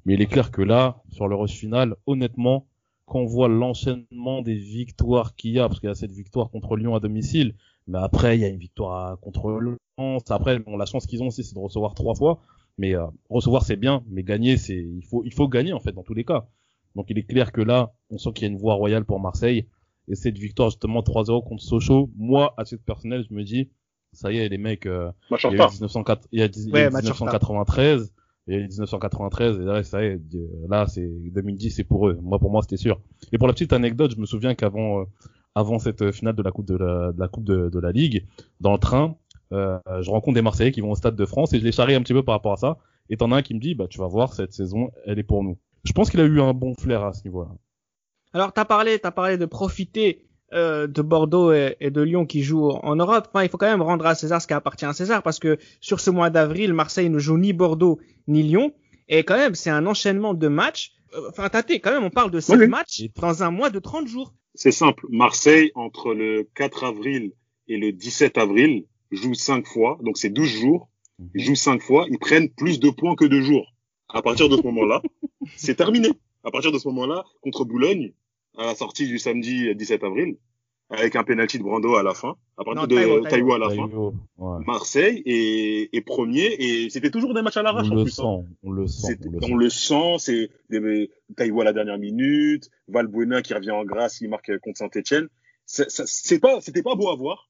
[0.04, 2.66] Mais il est clair que là, sur le rush final, honnêtement,
[3.06, 6.76] qu'on voit l'enchaînement des victoires qu'il y a, parce qu'il y a cette victoire contre
[6.76, 7.54] Lyon à domicile,
[7.86, 10.30] mais après il y a une victoire contre Lens.
[10.30, 12.40] Après, bon, la chance qu'ils ont aussi, c'est de recevoir trois fois.
[12.78, 15.92] Mais euh, recevoir c'est bien, mais gagner c'est il faut il faut gagner en fait
[15.92, 16.46] dans tous les cas.
[16.96, 19.20] Donc il est clair que là, on sent qu'il y a une voie royale pour
[19.20, 19.66] Marseille.
[20.08, 23.70] Et cette victoire justement 3-0 contre Sochaux, moi, à titre personnel, je me dis,
[24.12, 26.68] ça y est, les mecs, euh, il y a eu 1904 il y a, il
[26.70, 28.12] y a 1993,
[28.48, 30.00] eu 1993, et là, ça
[30.68, 32.18] là, c'est 2010, c'est pour eux.
[32.22, 33.00] Moi, pour moi, c'était sûr.
[33.32, 35.04] Et pour la petite anecdote, je me souviens qu'avant, euh,
[35.54, 38.26] avant cette finale de la coupe de la, de la coupe de, de, la ligue,
[38.60, 39.16] dans le train,
[39.52, 41.94] euh, je rencontre des Marseillais qui vont au stade de France et je les charrie
[41.94, 42.78] un petit peu par rapport à ça.
[43.10, 45.24] Et t'en as un qui me dit, bah tu vas voir, cette saison, elle est
[45.24, 45.58] pour nous.
[45.84, 47.50] Je pense qu'il a eu un bon flair à ce niveau-là.
[48.32, 52.70] Alors t'as parlé, t'as parlé de profiter euh, de Bordeaux et, de Lyon qui jouent
[52.70, 53.28] en Europe.
[53.32, 55.58] Enfin, il faut quand même rendre à César ce qui appartient à César parce que
[55.80, 58.72] sur ce mois d'avril, Marseille ne joue ni Bordeaux ni Lyon.
[59.08, 60.92] Et quand même, c'est un enchaînement de matchs.
[61.14, 64.06] Euh, enfin, Tate, quand même, on parle de 7 matchs dans un mois de 30
[64.06, 64.34] jours.
[64.54, 65.06] C'est simple.
[65.08, 67.32] Marseille, entre le 4 avril
[67.68, 69.98] et le 17 avril, joue 5 fois.
[70.02, 70.88] Donc, c'est 12 jours.
[71.34, 71.46] Ils mhm.
[71.46, 72.06] jouent 5 fois.
[72.10, 73.72] Ils prennent plus de points que de jours.
[74.08, 75.02] À partir de ce moment-là,
[75.56, 76.08] c'est terminé.
[76.44, 78.12] À partir de ce moment-là, contre Boulogne,
[78.58, 80.36] à la sortie du samedi 17 avril,
[80.90, 83.88] avec un penalty de Brando à la fin, à partir de Taïwo à la fin.
[84.66, 88.10] Marseille est, est, premier et c'était toujours des matchs à l'arrache en plus.
[88.10, 88.44] Sent, hein.
[88.62, 90.16] On le sent, on le sent.
[90.18, 90.50] c'est
[91.36, 95.28] Taïwo à la dernière minute, Valbuena qui revient en grâce, il marque contre Saint-Etienne.
[95.64, 97.48] C'est pas, c'était pas beau à voir,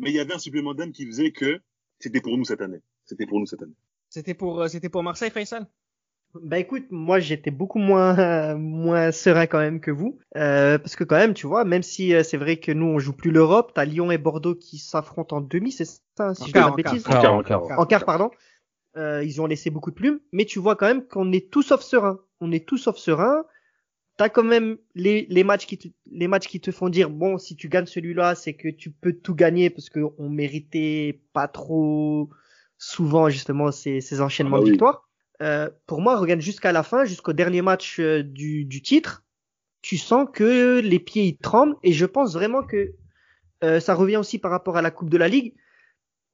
[0.00, 1.60] mais il y avait un supplément d'âme qui faisait que
[2.00, 2.80] c'était pour nous cette année.
[3.04, 3.74] C'était pour nous cette année.
[4.08, 5.66] C'était pour, euh, c'était pour Marseille, Faisal?
[6.34, 11.04] Bah écoute, moi j'étais beaucoup moins moins serein quand même que vous, euh, parce que
[11.04, 13.72] quand même, tu vois, même si euh, c'est vrai que nous on joue plus l'Europe,
[13.74, 16.76] t'as Lyon et Bordeaux qui s'affrontent en demi, c'est ça, si je dis pas de
[16.76, 18.30] bêtises, en quart, en quart, en quart, pardon.
[18.96, 21.62] Euh, ils ont laissé beaucoup de plumes, mais tu vois quand même qu'on est tous
[21.62, 22.18] sauf serein.
[22.40, 23.44] On est tous sauf serein.
[24.16, 27.38] T'as quand même les, les matchs qui te, les matchs qui te font dire bon
[27.38, 31.48] si tu gagnes celui-là c'est que tu peux tout gagner parce que on méritait pas
[31.48, 32.28] trop
[32.76, 35.09] souvent justement ces, ces enchaînements ah bah de victoires.
[35.42, 39.24] Euh, pour moi, regarde jusqu'à la fin, jusqu'au dernier match euh, du, du, titre,
[39.80, 42.94] tu sens que les pieds ils tremblent et je pense vraiment que
[43.64, 45.54] euh, ça revient aussi par rapport à la Coupe de la Ligue.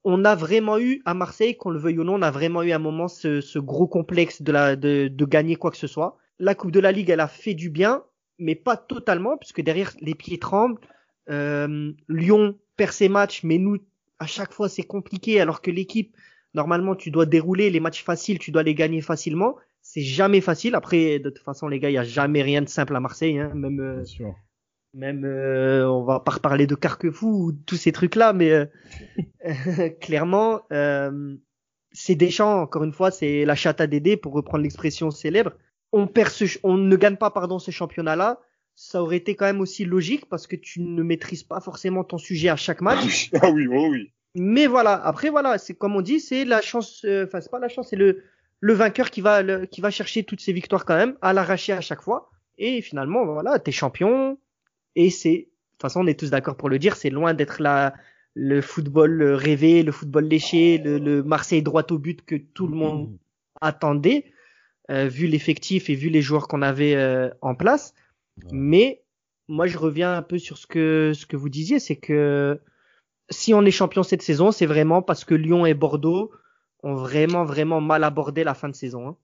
[0.04, 2.72] On a vraiment eu à Marseille, qu'on le veuille ou non, on a vraiment eu
[2.72, 6.16] un moment ce, ce gros complexe de, la, de, de, gagner quoi que ce soit.
[6.38, 8.04] La Coupe de la Ligue, elle a fait du bien,
[8.38, 10.80] mais pas totalement, puisque derrière les pieds tremblent.
[11.28, 13.78] Euh, Lyon perd ses matchs, mais nous,
[14.18, 16.16] à chaque fois, c'est compliqué, alors que l'équipe,
[16.56, 19.56] Normalement, tu dois dérouler les matchs faciles, tu dois les gagner facilement.
[19.82, 20.74] C'est jamais facile.
[20.74, 23.38] Après, de toute façon, les gars, il y a jamais rien de simple à Marseille.
[23.38, 23.52] Hein.
[23.54, 24.02] Même, euh,
[24.94, 28.64] même, euh, on va pas reparler de Carquefou ou tous ces trucs-là, mais euh,
[30.00, 31.36] clairement, euh,
[31.92, 32.62] c'est Deschamps.
[32.62, 35.52] Encore une fois, c'est la chatte à Dédé pour reprendre l'expression célèbre.
[35.92, 38.40] On perd on ne gagne pas pardon ce championnat-là
[38.76, 42.18] ça aurait été quand même aussi logique parce que tu ne maîtrises pas forcément ton
[42.18, 43.30] sujet à chaque match.
[43.42, 47.04] Ah oui, oh oui mais voilà, après voilà, c'est comme on dit, c'est la chance,
[47.04, 48.22] euh, enfin c'est pas la chance, c'est le
[48.60, 51.80] le vainqueur qui va qui va chercher toutes ses victoires quand même, à l'arracher à
[51.80, 52.30] chaque fois.
[52.58, 54.38] Et finalement, voilà, t'es champion.
[54.94, 57.60] Et c'est, de toute façon, on est tous d'accord pour le dire, c'est loin d'être
[57.60, 57.94] la
[58.34, 62.76] le football rêvé, le football léché, le, le, Marseille droit au but que tout le
[62.76, 63.16] monde
[63.62, 64.26] attendait,
[64.90, 67.94] euh, vu l'effectif et vu les joueurs qu'on avait euh, en place.
[68.52, 69.02] Mais
[69.48, 72.60] moi, je reviens un peu sur ce que ce que vous disiez, c'est que
[73.30, 76.30] si on est champion cette saison, c'est vraiment parce que Lyon et Bordeaux
[76.82, 79.08] ont vraiment, vraiment mal abordé la fin de saison.
[79.08, 79.16] Hein.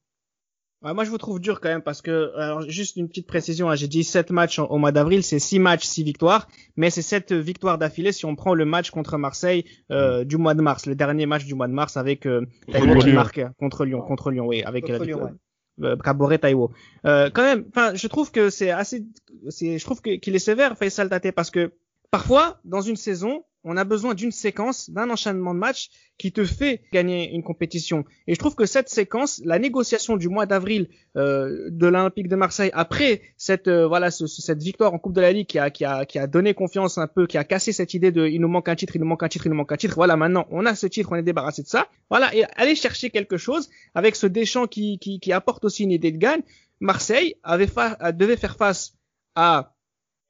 [0.83, 3.71] Ouais, moi, je vous trouve dur quand même parce que, alors, juste une petite précision,
[3.71, 7.03] hein, j'ai dit 7 matchs au mois d'avril, c'est 6 matchs, 6 victoires, mais c'est
[7.03, 10.87] 7 victoires d'affilée si on prend le match contre Marseille euh, du mois de mars,
[10.87, 14.47] le dernier match du mois de mars avec euh, qui marque contre Lyon, contre Lyon,
[14.47, 15.31] oui, avec contre Lyon,
[15.79, 15.97] ouais.
[16.03, 16.73] Caboret Taïwo.
[17.07, 19.05] Euh, quand même, enfin, je trouve que c'est assez,
[19.51, 21.73] c'est, je trouve qu'il est sévère, Faisal Tate, parce que
[22.11, 26.44] parfois, dans une saison, on a besoin d'une séquence, d'un enchaînement de matchs qui te
[26.44, 28.05] fait gagner une compétition.
[28.27, 32.37] Et je trouve que cette séquence, la négociation du mois d'avril euh, de l'Olympique de
[32.37, 35.85] Marseille après cette euh, voilà cette victoire en Coupe de la Ligue qui a, qui
[35.85, 38.48] a qui a donné confiance un peu, qui a cassé cette idée de il nous
[38.48, 39.94] manque un titre, il nous manque un titre, il nous manque un titre.
[39.94, 41.88] Voilà, maintenant on a ce titre, on est débarrassé de ça.
[42.11, 45.92] Voilà, et aller chercher quelque chose avec ce Deschamps qui qui, qui apporte aussi une
[45.92, 46.42] idée de gagne.
[46.81, 47.68] Marseille avait
[48.12, 48.94] devait faire face
[49.37, 49.75] à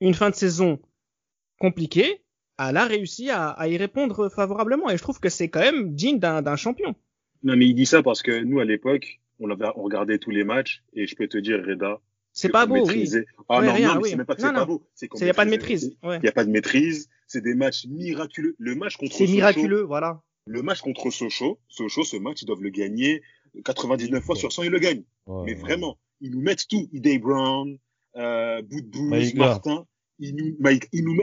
[0.01, 0.79] une fin de saison
[1.59, 2.23] compliquée
[2.59, 4.91] elle a réussi à, y répondre favorablement.
[4.91, 6.95] Et je trouve que c'est quand même digne d'un champion.
[7.43, 10.45] Non, mais il dit ça parce que nous, à l'époque, on, on regardait tous les
[10.45, 12.01] matchs et je peux te dire, Reda.
[12.33, 13.11] C'est pas beau, oui.
[13.49, 14.87] Ah non, non, c'est même pas que c'est pas beau.
[14.95, 15.97] C'est qu'il n'y a pas de maîtrise.
[16.03, 17.11] Il n'y a pas de maîtrise.
[17.27, 18.55] C'est des matchs miraculeux.
[18.59, 20.23] Le match contre C'est miraculeux, voilà.
[20.47, 23.23] Le match contre Sochaux, Sochaux, ce match, ils doivent le gagner
[23.65, 25.05] 99 fois sur 100, ils le gagnent.
[25.45, 26.89] mais vraiment, ils nous mettent tout.
[26.93, 27.79] Idey Brown,
[28.17, 29.87] euh, Boudbou, Martin
[30.23, 30.57] ils nous,
[30.93, 31.21] ils nous,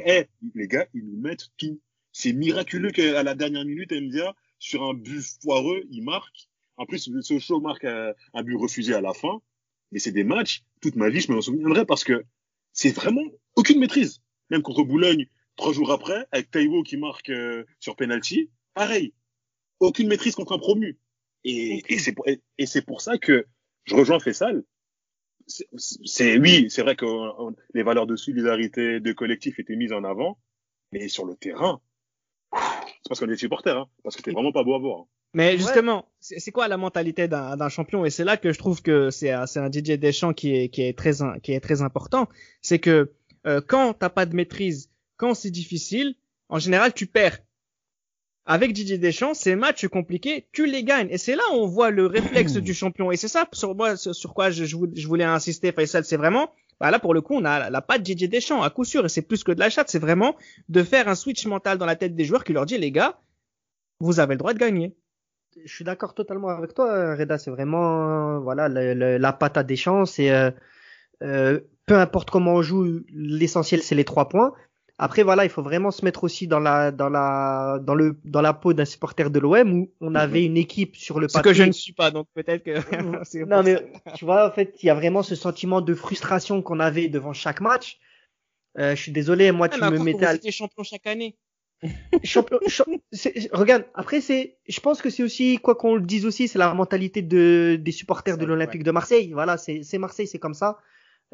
[0.56, 1.80] les gars, ils nous mettent tout.
[2.12, 6.50] C'est miraculeux qu'à la dernière minute, MDA, sur un but foireux, il marque.
[6.76, 9.42] En plus, ce show marque un, but refusé à la fin.
[9.92, 12.26] mais c'est des matchs, toute ma vie, je me souviendrai parce que
[12.74, 13.24] c'est vraiment
[13.56, 14.22] aucune maîtrise.
[14.50, 19.14] Même contre Boulogne, trois jours après, avec Taiwo qui marque euh, sur penalty, pareil.
[19.80, 20.98] Aucune maîtrise contre un promu.
[21.46, 23.46] Et, et c'est pour, et, c'est pour ça que
[23.86, 24.64] je rejoins Fessal.
[25.50, 27.06] C'est oui, c'est vrai que
[27.74, 30.38] les valeurs de solidarité, de collectif étaient mises en avant,
[30.92, 31.82] mais sur le terrain,
[32.54, 35.00] c'est parce qu'on est supporter, hein, parce que c'est vraiment pas beau à voir.
[35.02, 35.06] Hein.
[35.34, 38.04] Mais justement, c'est quoi la mentalité d'un champion?
[38.04, 40.98] Et c'est là que je trouve que c'est un DJ Deschamps qui est, qui est,
[40.98, 42.28] très, qui est très important.
[42.62, 43.14] C'est que
[43.46, 46.16] euh, quand t'as pas de maîtrise, quand c'est difficile,
[46.50, 47.40] en général, tu perds.
[48.52, 51.08] Avec Didier Deschamps, ces matchs compliqués, tu les gagnes.
[51.12, 53.12] Et c'est là où on voit le réflexe du champion.
[53.12, 56.04] Et c'est ça sur moi, sur quoi je, je voulais insister, Faisal.
[56.04, 58.86] C'est vraiment, bah là pour le coup, on a la patte Didier Deschamps à coup
[58.86, 59.06] sûr.
[59.06, 59.90] Et c'est plus que de la chatte.
[59.90, 60.36] C'est vraiment
[60.68, 63.20] de faire un switch mental dans la tête des joueurs qui leur dit, les gars,
[64.00, 64.96] vous avez le droit de gagner
[65.66, 67.38] je suis d'accord totalement avec toi, Reda.
[67.38, 70.52] C'est vraiment voilà la patte à des chances et euh,
[71.24, 74.54] euh, peu importe comment on joue, l'essentiel c'est les trois points.
[75.02, 78.42] Après voilà, il faut vraiment se mettre aussi dans la dans la dans le dans
[78.42, 81.40] la peau d'un supporter de l'OM où on avait une équipe sur le papier.
[81.40, 82.74] Ce que je ne suis pas, donc peut-être que.
[83.48, 83.78] non mais
[84.16, 87.32] tu vois en fait il y a vraiment ce sentiment de frustration qu'on avait devant
[87.32, 87.98] chaque match.
[88.78, 90.38] Euh, je suis désolé, moi ah, tu me mettais.
[90.44, 91.38] Vous champion chaque année
[92.26, 92.60] champion,
[93.54, 96.74] regarde, après c'est, je pense que c'est aussi quoi qu'on le dise aussi, c'est la
[96.74, 99.32] mentalité de des supporters de l'Olympique de Marseille.
[99.32, 100.78] Voilà, c'est c'est Marseille, c'est comme ça.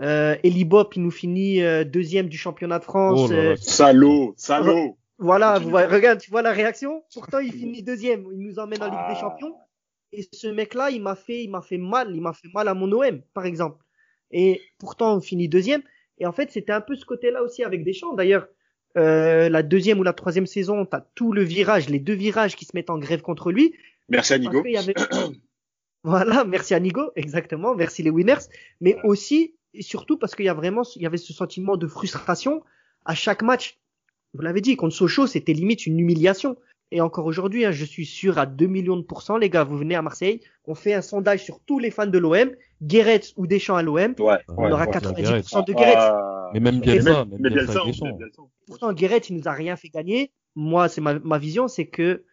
[0.01, 3.29] Euh, Eli Bop, il nous finit euh, deuxième du championnat de France.
[3.29, 4.97] Oh euh, salaud, salaud.
[5.17, 7.03] Voilà, regarde, tu vois la réaction?
[7.13, 8.25] Pourtant, il finit deuxième.
[8.33, 9.21] Il nous emmène en Ligue des ah.
[9.21, 9.55] Champions.
[10.11, 12.13] Et ce mec-là, il m'a fait, il m'a fait mal.
[12.13, 13.83] Il m'a fait mal à mon OM, par exemple.
[14.31, 15.81] Et pourtant, on finit deuxième.
[16.17, 18.13] Et en fait, c'était un peu ce côté-là aussi avec Deschamps.
[18.13, 18.47] D'ailleurs,
[18.97, 22.55] euh, la deuxième ou la troisième saison, tu as tout le virage, les deux virages
[22.55, 23.75] qui se mettent en grève contre lui.
[24.07, 24.63] Merci à Nigo.
[26.03, 28.47] voilà, merci à Nigo, exactement, merci les winners,
[28.79, 31.87] mais aussi et surtout parce qu'il y a vraiment, il y avait ce sentiment de
[31.87, 32.63] frustration
[33.05, 33.79] à chaque match.
[34.33, 36.57] Vous l'avez dit, contre Sochaux, c'était limite une humiliation.
[36.91, 39.77] Et encore aujourd'hui, hein, je suis sûr à 2 millions de pourcents, les gars, vous
[39.77, 42.51] venez à Marseille, on fait un sondage sur tous les fans de l'OM,
[42.83, 45.93] Guéret ou Deschamps à l'OM, ouais, on aura 90% de Guéret.
[45.95, 46.51] Ah.
[46.53, 47.81] mais même Bielsa, même, même Bielsa,
[48.67, 50.31] Pourtant, Guéret, il nous a rien fait gagner.
[50.55, 52.23] Moi, c'est ma, ma vision, c'est que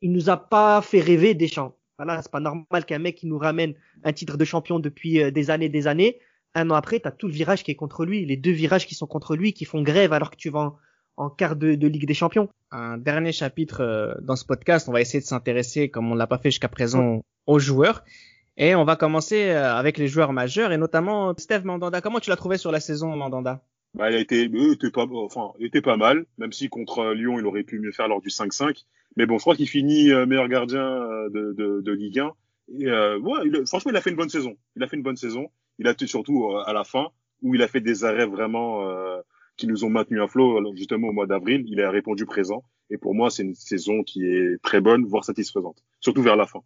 [0.00, 1.76] il nous a pas fait rêver Deschamps.
[1.98, 5.30] Voilà, c'est pas normal qu'un mec qui nous ramène un titre de champion depuis euh,
[5.30, 6.18] des années, des années.
[6.54, 8.94] Un an après, t'as tout le virage qui est contre lui, les deux virages qui
[8.94, 10.74] sont contre lui, qui font grève alors que tu vas
[11.16, 12.48] en quart de, de, Ligue des Champions.
[12.70, 16.26] Un dernier chapitre euh, dans ce podcast, on va essayer de s'intéresser, comme on l'a
[16.26, 18.04] pas fait jusqu'à présent, aux joueurs.
[18.56, 22.00] Et on va commencer euh, avec les joueurs majeurs et notamment Steve Mandanda.
[22.00, 23.62] Comment tu l'as trouvé sur la saison, Mandanda?
[23.94, 27.00] Bah, il a été, il était pas, enfin, il était pas mal, même si contre
[27.00, 28.84] euh, Lyon, il aurait pu mieux faire lors du 5-5.
[29.16, 32.32] Mais bon, je crois qu'il finit meilleur gardien de, de, de, Ligue 1.
[32.78, 34.56] Et, euh, ouais, il, franchement, il a fait une bonne saison.
[34.76, 35.50] Il a fait une bonne saison.
[35.80, 37.08] Il a été surtout à la fin
[37.42, 38.86] où il a fait des arrêts vraiment
[39.56, 41.64] qui nous ont maintenu à flot justement au mois d'avril.
[41.66, 42.62] Il a répondu présent.
[42.90, 46.46] Et pour moi, c'est une saison qui est très bonne, voire satisfaisante, surtout vers la
[46.46, 46.60] fin.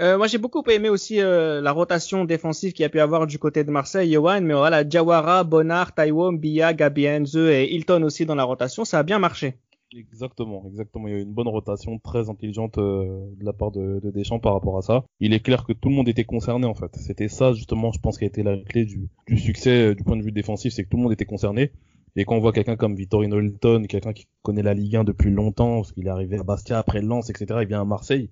[0.00, 3.38] Euh, moi, j'ai beaucoup aimé aussi euh, la rotation défensive qu'il a pu avoir du
[3.38, 8.36] côté de Marseille, Johan, mais voilà, Jawara, Bonnard, Taiwo, Bia, Gabi et Hilton aussi dans
[8.36, 9.58] la rotation, ça a bien marché.
[9.96, 11.08] Exactement, exactement.
[11.08, 14.10] Il y a eu une bonne rotation très intelligente euh, de la part de, de,
[14.10, 15.04] Deschamps par rapport à ça.
[15.18, 16.94] Il est clair que tout le monde était concerné en fait.
[16.96, 20.16] C'était ça justement, je pense, qui a été la clé du, du succès du point
[20.16, 21.72] de vue défensif, c'est que tout le monde était concerné.
[22.16, 25.30] Et quand on voit quelqu'un comme Vittorino Hilton, quelqu'un qui connaît la Ligue 1 depuis
[25.30, 28.28] longtemps, parce qu'il est arrivé à Bastia après Lens, etc., il vient à Marseille,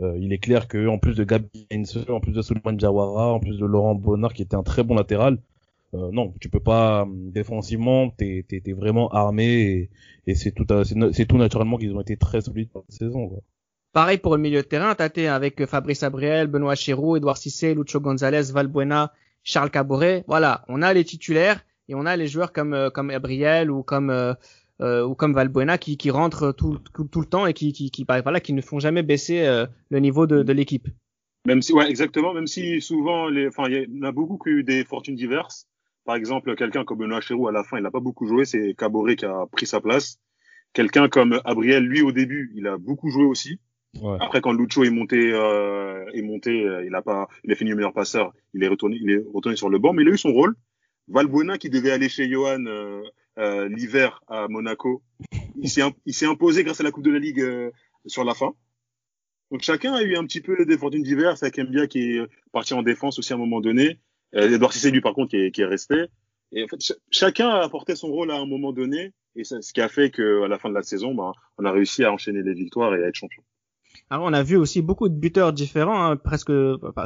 [0.00, 1.66] euh, il est clair que en plus de Gabi
[2.08, 4.94] en plus de Souleymane Jawara, en plus de Laurent Bonnard qui était un très bon
[4.94, 5.38] latéral,
[5.94, 9.90] euh, non, tu peux pas défensivement, t'es es, vraiment armé
[10.26, 10.66] et, c'est tout
[11.12, 13.28] c'est tout naturellement qu'ils ont été très solides pour la saison.
[13.28, 13.40] Quoi.
[13.92, 18.00] Pareil pour le milieu de terrain, t'as avec Fabrice Abriel, Benoît Chéroux, Edouard Cissé, Lucho
[18.00, 19.12] Gonzalez, Valbuena,
[19.44, 20.24] Charles Caboret.
[20.26, 23.82] Voilà, on a les titulaires et on a les joueurs comme euh, comme Gabriel ou
[23.82, 24.32] comme euh,
[24.80, 28.04] euh, ou comme Valbuena qui, qui rentrent tout, tout, le temps et qui, qui, qui,
[28.04, 29.44] bah, voilà, qui ne font jamais baisser
[29.90, 30.88] le niveau de, de l'équipe.
[31.46, 32.32] Même si, ouais, exactement.
[32.32, 35.14] Même si souvent, les, enfin, il y en a beaucoup qui ont eu des fortunes
[35.14, 35.68] diverses.
[36.04, 38.44] Par exemple, quelqu'un comme Benoît Chéroux, à la fin, il n'a pas beaucoup joué.
[38.44, 40.18] C'est Caboret qui a pris sa place.
[40.72, 43.60] Quelqu'un comme Abriel, lui, au début, il a beaucoup joué aussi.
[44.00, 44.16] Ouais.
[44.20, 47.92] Après, quand Lucho est monté, euh, est monté, il a pas, il a fini meilleur
[47.92, 48.32] passeur.
[48.54, 50.56] Il est retourné, il est retourné sur le banc, mais il a eu son rôle.
[51.08, 53.02] Valbuena qui devait aller chez Johan euh,
[53.38, 55.02] euh, l'hiver à Monaco,
[55.56, 57.70] il s'est imposé grâce à la Coupe de la Ligue euh,
[58.06, 58.54] sur la fin.
[59.50, 62.74] Donc chacun a eu un petit peu des fortunes diverses, avec Mbia qui est parti
[62.74, 63.98] en défense aussi à un moment donné.
[64.32, 66.06] Edouard Cissé, lui, par contre, qui est, qui est resté.
[66.52, 66.78] Et en fait,
[67.10, 70.46] chacun a apporté son rôle à un moment donné, et ce qui a fait qu'à
[70.48, 73.08] la fin de la saison, bah, on a réussi à enchaîner les victoires et à
[73.08, 73.42] être champion.
[74.10, 76.50] Alors on a vu aussi beaucoup de buteurs différents, hein, presque,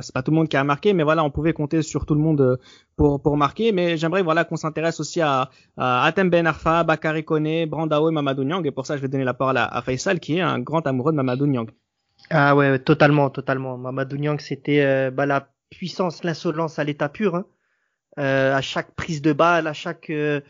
[0.02, 2.14] c'est pas tout le monde qui a marqué, mais voilà, on pouvait compter sur tout
[2.14, 2.56] le monde euh,
[2.96, 3.72] pour pour marquer.
[3.72, 8.12] Mais j'aimerais voilà qu'on s'intéresse aussi à, à Atem Ben Arfa, Bakary Kone, Brandao et
[8.12, 8.64] Mamadou Niang.
[8.66, 10.86] Et pour ça, je vais donner la parole à, à Faisal, qui est un grand
[10.86, 11.70] amoureux de Mamadou Niang.
[12.30, 13.78] Ah ouais, totalement, totalement.
[13.78, 17.34] Mamadou Niang, c'était euh, bah, la puissance, l'insolence à l'état pur.
[17.34, 17.46] Hein.
[18.18, 20.40] Euh, à chaque prise de balle, à chaque euh,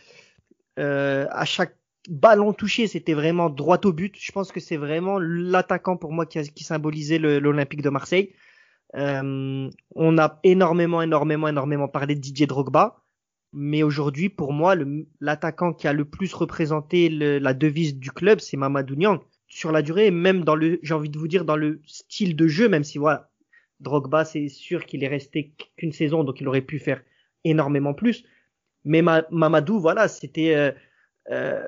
[0.79, 1.77] à chaque
[2.09, 4.15] ballon touché, c'était vraiment droit au but.
[4.19, 8.33] Je pense que c'est vraiment l'attaquant pour moi qui, a, qui symbolisait l'Olympique de Marseille.
[8.95, 13.03] Euh, on a énormément, énormément, énormément parlé de Didier Drogba,
[13.53, 14.75] mais aujourd'hui, pour moi,
[15.21, 19.21] l'attaquant qui a le plus représenté le, la devise du club, c'est Mamadou Niang.
[19.49, 22.47] Sur la durée, même dans le, j'ai envie de vous dire, dans le style de
[22.47, 23.31] jeu, même si voilà,
[23.81, 27.03] Drogba, c'est sûr qu'il est resté qu'une saison, donc il aurait pu faire
[27.45, 28.25] énormément plus.
[28.85, 30.73] Mais Mamadou, voilà, c'était euh,
[31.31, 31.63] euh,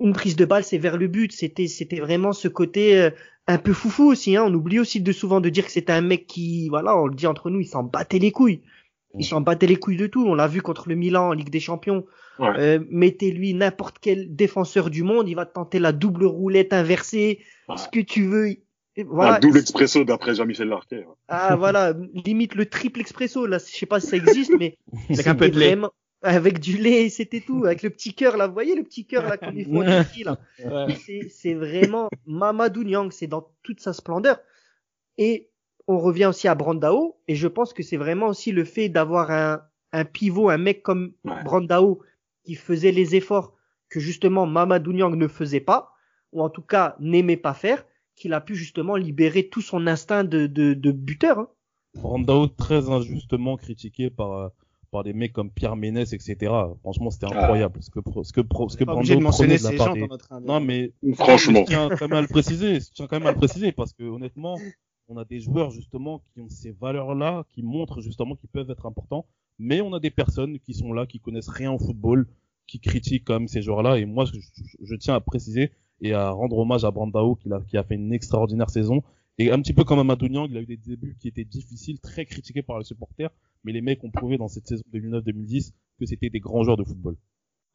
[0.00, 1.32] une prise de balle, c'est vers le but.
[1.32, 3.10] C'était, c'était vraiment ce côté euh,
[3.46, 4.36] un peu foufou aussi.
[4.36, 4.44] Hein.
[4.46, 7.14] On oublie aussi de souvent de dire que c'était un mec qui, voilà, on le
[7.14, 8.62] dit entre nous, il s'en battait les couilles.
[9.18, 10.26] Il s'en battait les couilles de tout.
[10.26, 12.04] On l'a vu contre le Milan en Ligue des Champions.
[12.40, 17.40] Euh, mettez-lui n'importe quel défenseur du monde, il va tenter la double roulette inversée,
[17.76, 18.56] ce que tu veux.
[19.04, 19.36] Voilà.
[19.36, 21.06] Un double expresso d'après Jean-Michel Larquet.
[21.28, 23.46] Ah voilà, limite le triple expresso.
[23.46, 24.78] Là, je sais pas si ça existe, mais
[25.14, 25.76] c'est un peu de lait
[26.22, 29.24] avec du lait, c'était tout, avec le petit cœur là, vous voyez le petit cœur
[29.24, 29.66] là qu'on lui
[30.00, 30.38] ici là.
[31.30, 34.38] C'est vraiment Mamadou Niang, c'est dans toute sa splendeur.
[35.18, 35.50] Et
[35.86, 39.30] on revient aussi à Brandao, et je pense que c'est vraiment aussi le fait d'avoir
[39.30, 42.02] un, un pivot, un mec comme Brandao
[42.44, 43.54] qui faisait les efforts
[43.88, 45.92] que justement Mamadou Niang ne faisait pas,
[46.32, 47.84] ou en tout cas n'aimait pas faire,
[48.16, 51.38] qu'il a pu justement libérer tout son instinct de, de, de buteur.
[51.38, 51.48] Hein.
[51.94, 54.48] Brandao très injustement critiqué par euh,
[54.90, 56.36] par des mecs comme Pierre Ménès, etc.
[56.80, 57.38] Franchement, c'était ah.
[57.38, 57.82] incroyable.
[57.82, 60.06] Ce que, ce que, ce que Brando prenait de la part des...
[60.42, 62.80] Non, mais franchement, je tiens quand même à le préciser.
[62.80, 64.56] Je tiens quand même à le préciser parce que honnêtement,
[65.08, 68.86] on a des joueurs justement qui ont ces valeurs-là, qui montrent justement qu'ils peuvent être
[68.86, 69.26] importants,
[69.58, 72.26] mais on a des personnes qui sont là, qui connaissent rien au football,
[72.66, 73.98] qui critiquent quand même ces joueurs-là.
[73.98, 74.38] Et moi, je,
[74.82, 77.94] je, tiens à préciser et à rendre hommage à Brandao qui a, qui a fait
[77.94, 79.02] une extraordinaire saison.
[79.38, 82.00] Et un petit peu comme Amadou Niang, il a eu des débuts qui étaient difficiles,
[82.00, 83.30] très critiqués par les supporters,
[83.64, 86.84] mais les mecs ont prouvé dans cette saison 2009-2010 que c'était des grands joueurs de
[86.84, 87.16] football.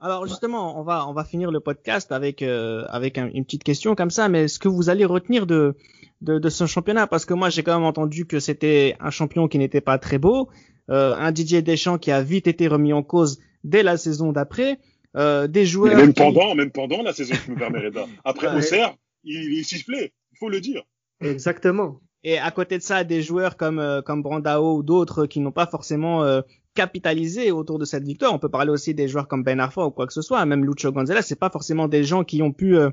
[0.03, 3.93] Alors justement, on va on va finir le podcast avec euh, avec une petite question
[3.93, 4.29] comme ça.
[4.29, 5.75] Mais est-ce que vous allez retenir de
[6.21, 7.05] de, de ce championnat?
[7.05, 10.17] Parce que moi j'ai quand même entendu que c'était un champion qui n'était pas très
[10.17, 10.49] beau,
[10.89, 14.79] euh, un Didier Deschamps qui a vite été remis en cause dès la saison d'après,
[15.17, 15.95] euh, des joueurs.
[15.95, 17.89] même pendant même pendant la saison, je me permets
[18.24, 20.84] Après Auxerre, il, il sifflait, il faut le dire.
[21.21, 22.00] Exactement.
[22.24, 25.52] Et à côté de ça, des joueurs comme euh, comme Brandao ou d'autres qui n'ont
[25.52, 26.41] pas forcément euh,
[26.76, 28.34] capitalisé autour de cette victoire.
[28.34, 30.45] On peut parler aussi des joueurs comme Ben Arfa ou quoi que ce soit.
[30.45, 32.91] Même Lucho Gonzalez, c'est pas forcément des gens qui ont pu euh,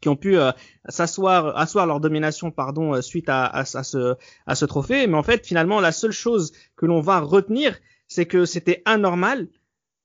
[0.00, 0.36] qui ont pu
[0.88, 4.14] s'asseoir asseoir leur domination pardon suite à, à, ce
[4.46, 5.08] à ce trophée.
[5.08, 9.48] Mais en fait, finalement, la seule chose que l'on va retenir, c'est que c'était anormal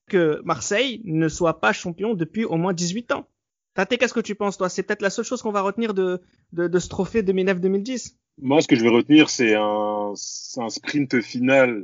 [0.08, 3.28] que Marseille ne soit pas champion depuis au moins 18 ans.
[3.74, 4.70] Tate, qu'est-ce que tu penses, toi?
[4.70, 8.62] C'est peut-être la seule chose qu'on va retenir de, de, de ce trophée 2009-2010 Moi,
[8.62, 10.14] ce que je vais retenir, c'est un,
[10.58, 11.84] un sprint final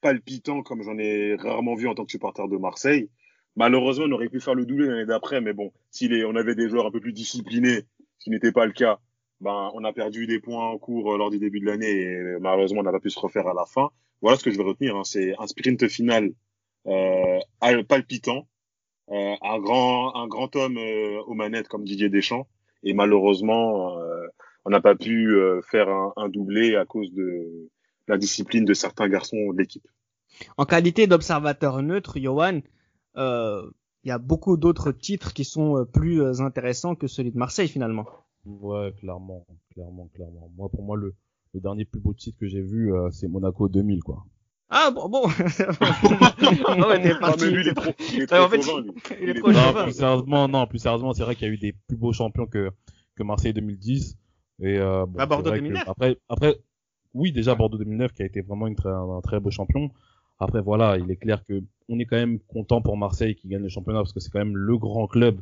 [0.00, 3.10] palpitant, comme j'en ai rarement vu en tant que supporter de Marseille.
[3.54, 6.68] Malheureusement, on aurait pu faire le doublé l'année d'après, mais bon, si on avait des
[6.68, 7.82] joueurs un peu plus disciplinés,
[8.18, 8.98] ce qui n'était pas le cas,
[9.40, 12.38] ben, on a perdu des points en cours euh, lors du début de l'année et
[12.40, 13.90] malheureusement, on n'a pas pu se refaire à la fin.
[14.22, 14.96] Voilà ce que je vais retenir.
[14.96, 15.04] Hein.
[15.04, 16.32] C'est un sprint final
[16.86, 17.40] euh,
[17.88, 18.46] palpitant,
[19.10, 22.48] euh, un grand un grand homme euh, aux manettes comme Didier Deschamps
[22.82, 24.26] et malheureusement euh,
[24.64, 25.32] on n'a pas pu
[25.70, 27.70] faire un, un, doublé à cause de
[28.08, 29.86] la discipline de certains garçons de l'équipe.
[30.56, 32.62] En qualité d'observateur neutre, Johan,
[33.14, 38.06] il y a beaucoup d'autres titres qui sont plus intéressants que celui de Marseille finalement.
[38.44, 40.50] Ouais, clairement, clairement, clairement.
[40.56, 41.14] Moi, pour moi, le,
[41.54, 44.24] le dernier plus beau titre que j'ai vu, c'est Monaco 2000, quoi.
[44.68, 45.22] Ah bon bon.
[46.76, 47.50] non mais t'es parti.
[47.50, 48.56] lui, il est trop, il est trop en fait,
[49.20, 51.58] il, est trop non, plus sérieusement, non, plus sérieusement, c'est vrai qu'il y a eu
[51.58, 52.70] des plus beaux champions que
[53.14, 54.16] que Marseille 2010
[54.60, 55.84] et euh, bon, Bordeaux 2009.
[55.86, 56.56] Après après
[57.14, 59.90] oui, déjà Bordeaux 2009 qui a été vraiment une très, un, très beau champion.
[60.40, 63.62] Après voilà, il est clair que on est quand même content pour Marseille qui gagne
[63.62, 65.40] le championnat parce que c'est quand même le grand club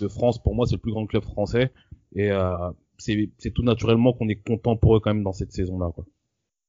[0.00, 0.40] de France.
[0.40, 1.72] Pour moi, c'est le plus grand club français
[2.14, 2.54] et euh,
[2.98, 5.90] c'est c'est tout naturellement qu'on est content pour eux quand même dans cette saison là
[5.94, 6.04] quoi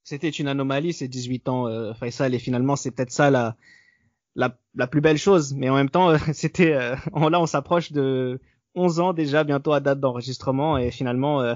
[0.08, 3.58] c'était une anomalie ces 18 ans euh, Faisal et finalement c'est peut-être ça la,
[4.36, 5.54] la, la plus belle chose.
[5.54, 8.40] Mais en même temps euh, c'était euh, là on s'approche de
[8.76, 10.78] 11 ans déjà bientôt à date d'enregistrement.
[10.78, 11.56] Et finalement euh,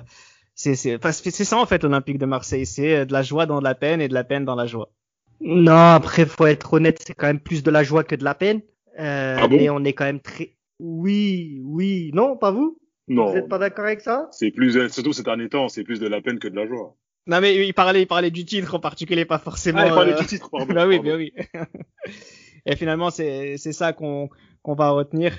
[0.54, 2.66] c'est c'est c'est ça en fait l'Olympique de Marseille.
[2.66, 4.92] C'est euh, de la joie dans la peine et de la peine dans la joie.
[5.40, 8.36] Non après faut être honnête c'est quand même plus de la joie que de la
[8.36, 8.62] peine.
[9.00, 9.56] Euh, ah bon?
[9.56, 12.78] mais on est quand même très oui oui non pas vous?
[13.08, 13.28] Non.
[13.28, 14.28] Vous n'êtes pas d'accord avec ça?
[14.32, 16.96] C'est plus, surtout ces derniers temps, c'est plus de la peine que de la joie.
[17.28, 19.80] Non mais il parlait, il parlait du titre en particulier, pas forcément.
[19.82, 20.66] Ah, il parlait euh, du titre, pardon.
[20.74, 21.12] bah oui, pardon.
[21.12, 21.34] bah oui.
[22.66, 24.30] Et finalement, c'est c'est ça qu'on
[24.62, 25.34] qu'on va retenir.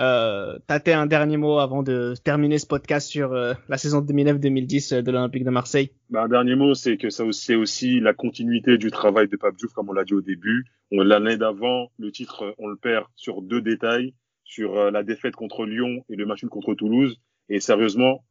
[0.00, 5.02] Euh, T'as un dernier mot avant de terminer ce podcast sur euh, la saison 2009-2010
[5.02, 5.92] de l'Olympique de Marseille.
[6.10, 9.36] Bah, un dernier mot, c'est que ça aussi, c'est aussi la continuité du travail de
[9.36, 10.64] Pape Diouf, comme on l'a dit au début.
[10.90, 15.36] On l'année d'avant, le titre, on le perd sur deux détails, sur euh, la défaite
[15.36, 17.20] contre Lyon et le match contre Toulouse.
[17.48, 18.24] Et sérieusement,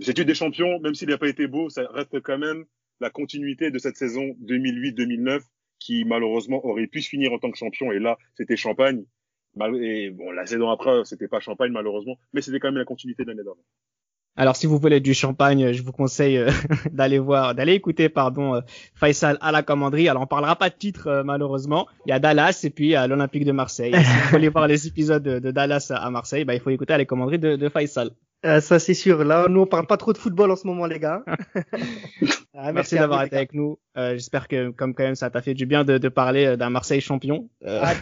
[0.00, 2.64] c'est des champions, même s'il n'a pas été beau, ça reste quand même
[3.00, 5.40] la continuité de cette saison 2008-2009
[5.78, 7.92] qui malheureusement aurait pu se finir en tant que champion.
[7.92, 9.04] Et là, c'était Champagne.
[9.80, 13.24] Et bon, la saison après, c'était pas Champagne malheureusement, mais c'était quand même la continuité
[13.24, 13.56] de l'année d'avant.
[14.38, 16.48] Alors si vous voulez du champagne, je vous conseille euh,
[16.92, 18.60] d'aller voir, d'aller écouter pardon euh,
[18.94, 20.08] Faisal à la commanderie.
[20.08, 21.88] Alors on parlera pas de titre euh, malheureusement.
[22.06, 23.92] Il y a Dallas et puis a l'Olympique de Marseille.
[23.92, 26.92] Si vous voulez voir les épisodes de, de Dallas à Marseille, bah, il faut écouter
[26.92, 28.10] à la commanderie de, de Faisal.
[28.46, 29.24] Euh, Ça c'est sûr.
[29.24, 31.24] Là, nous on parle pas trop de football en ce moment, les gars.
[32.60, 33.78] Ah, Merci à d'avoir été avec nous.
[33.96, 36.70] Euh, J'espère que comme quand même ça t'a fait du bien de, de parler d'un
[36.70, 37.48] Marseille champion.
[37.64, 37.92] Ah,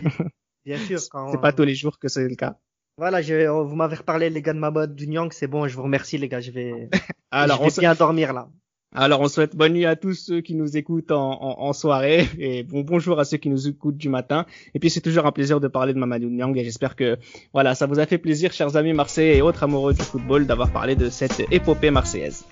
[0.65, 0.99] bien sûr.
[1.11, 1.31] Quand...
[1.31, 2.57] c'est pas tous les jours que c'est le cas.
[2.99, 3.47] Voilà, je...
[3.47, 5.69] vous m'avez reparlé, les gars de ma mode du Nyang, c'est bon.
[5.69, 6.41] Je vous remercie, les gars.
[6.41, 6.89] Je vais,
[7.31, 8.49] Alors je on, vais bien dormir là.
[8.95, 12.27] alors on souhaite bonne nuit à tous ceux qui nous écoutent en, en, en soirée
[12.39, 14.47] et bon bonjour à ceux qui nous écoutent du matin.
[14.75, 17.19] Et puis c'est toujours un plaisir de parler de Mamadou Niang et j'espère que
[17.53, 20.71] voilà ça vous a fait plaisir chers amis marseillais et autres amoureux du football d'avoir
[20.73, 22.47] parlé de cette épopée marseillaise.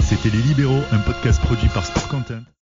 [0.00, 2.40] C'était Les Libéraux, un podcast produit par Sport Content.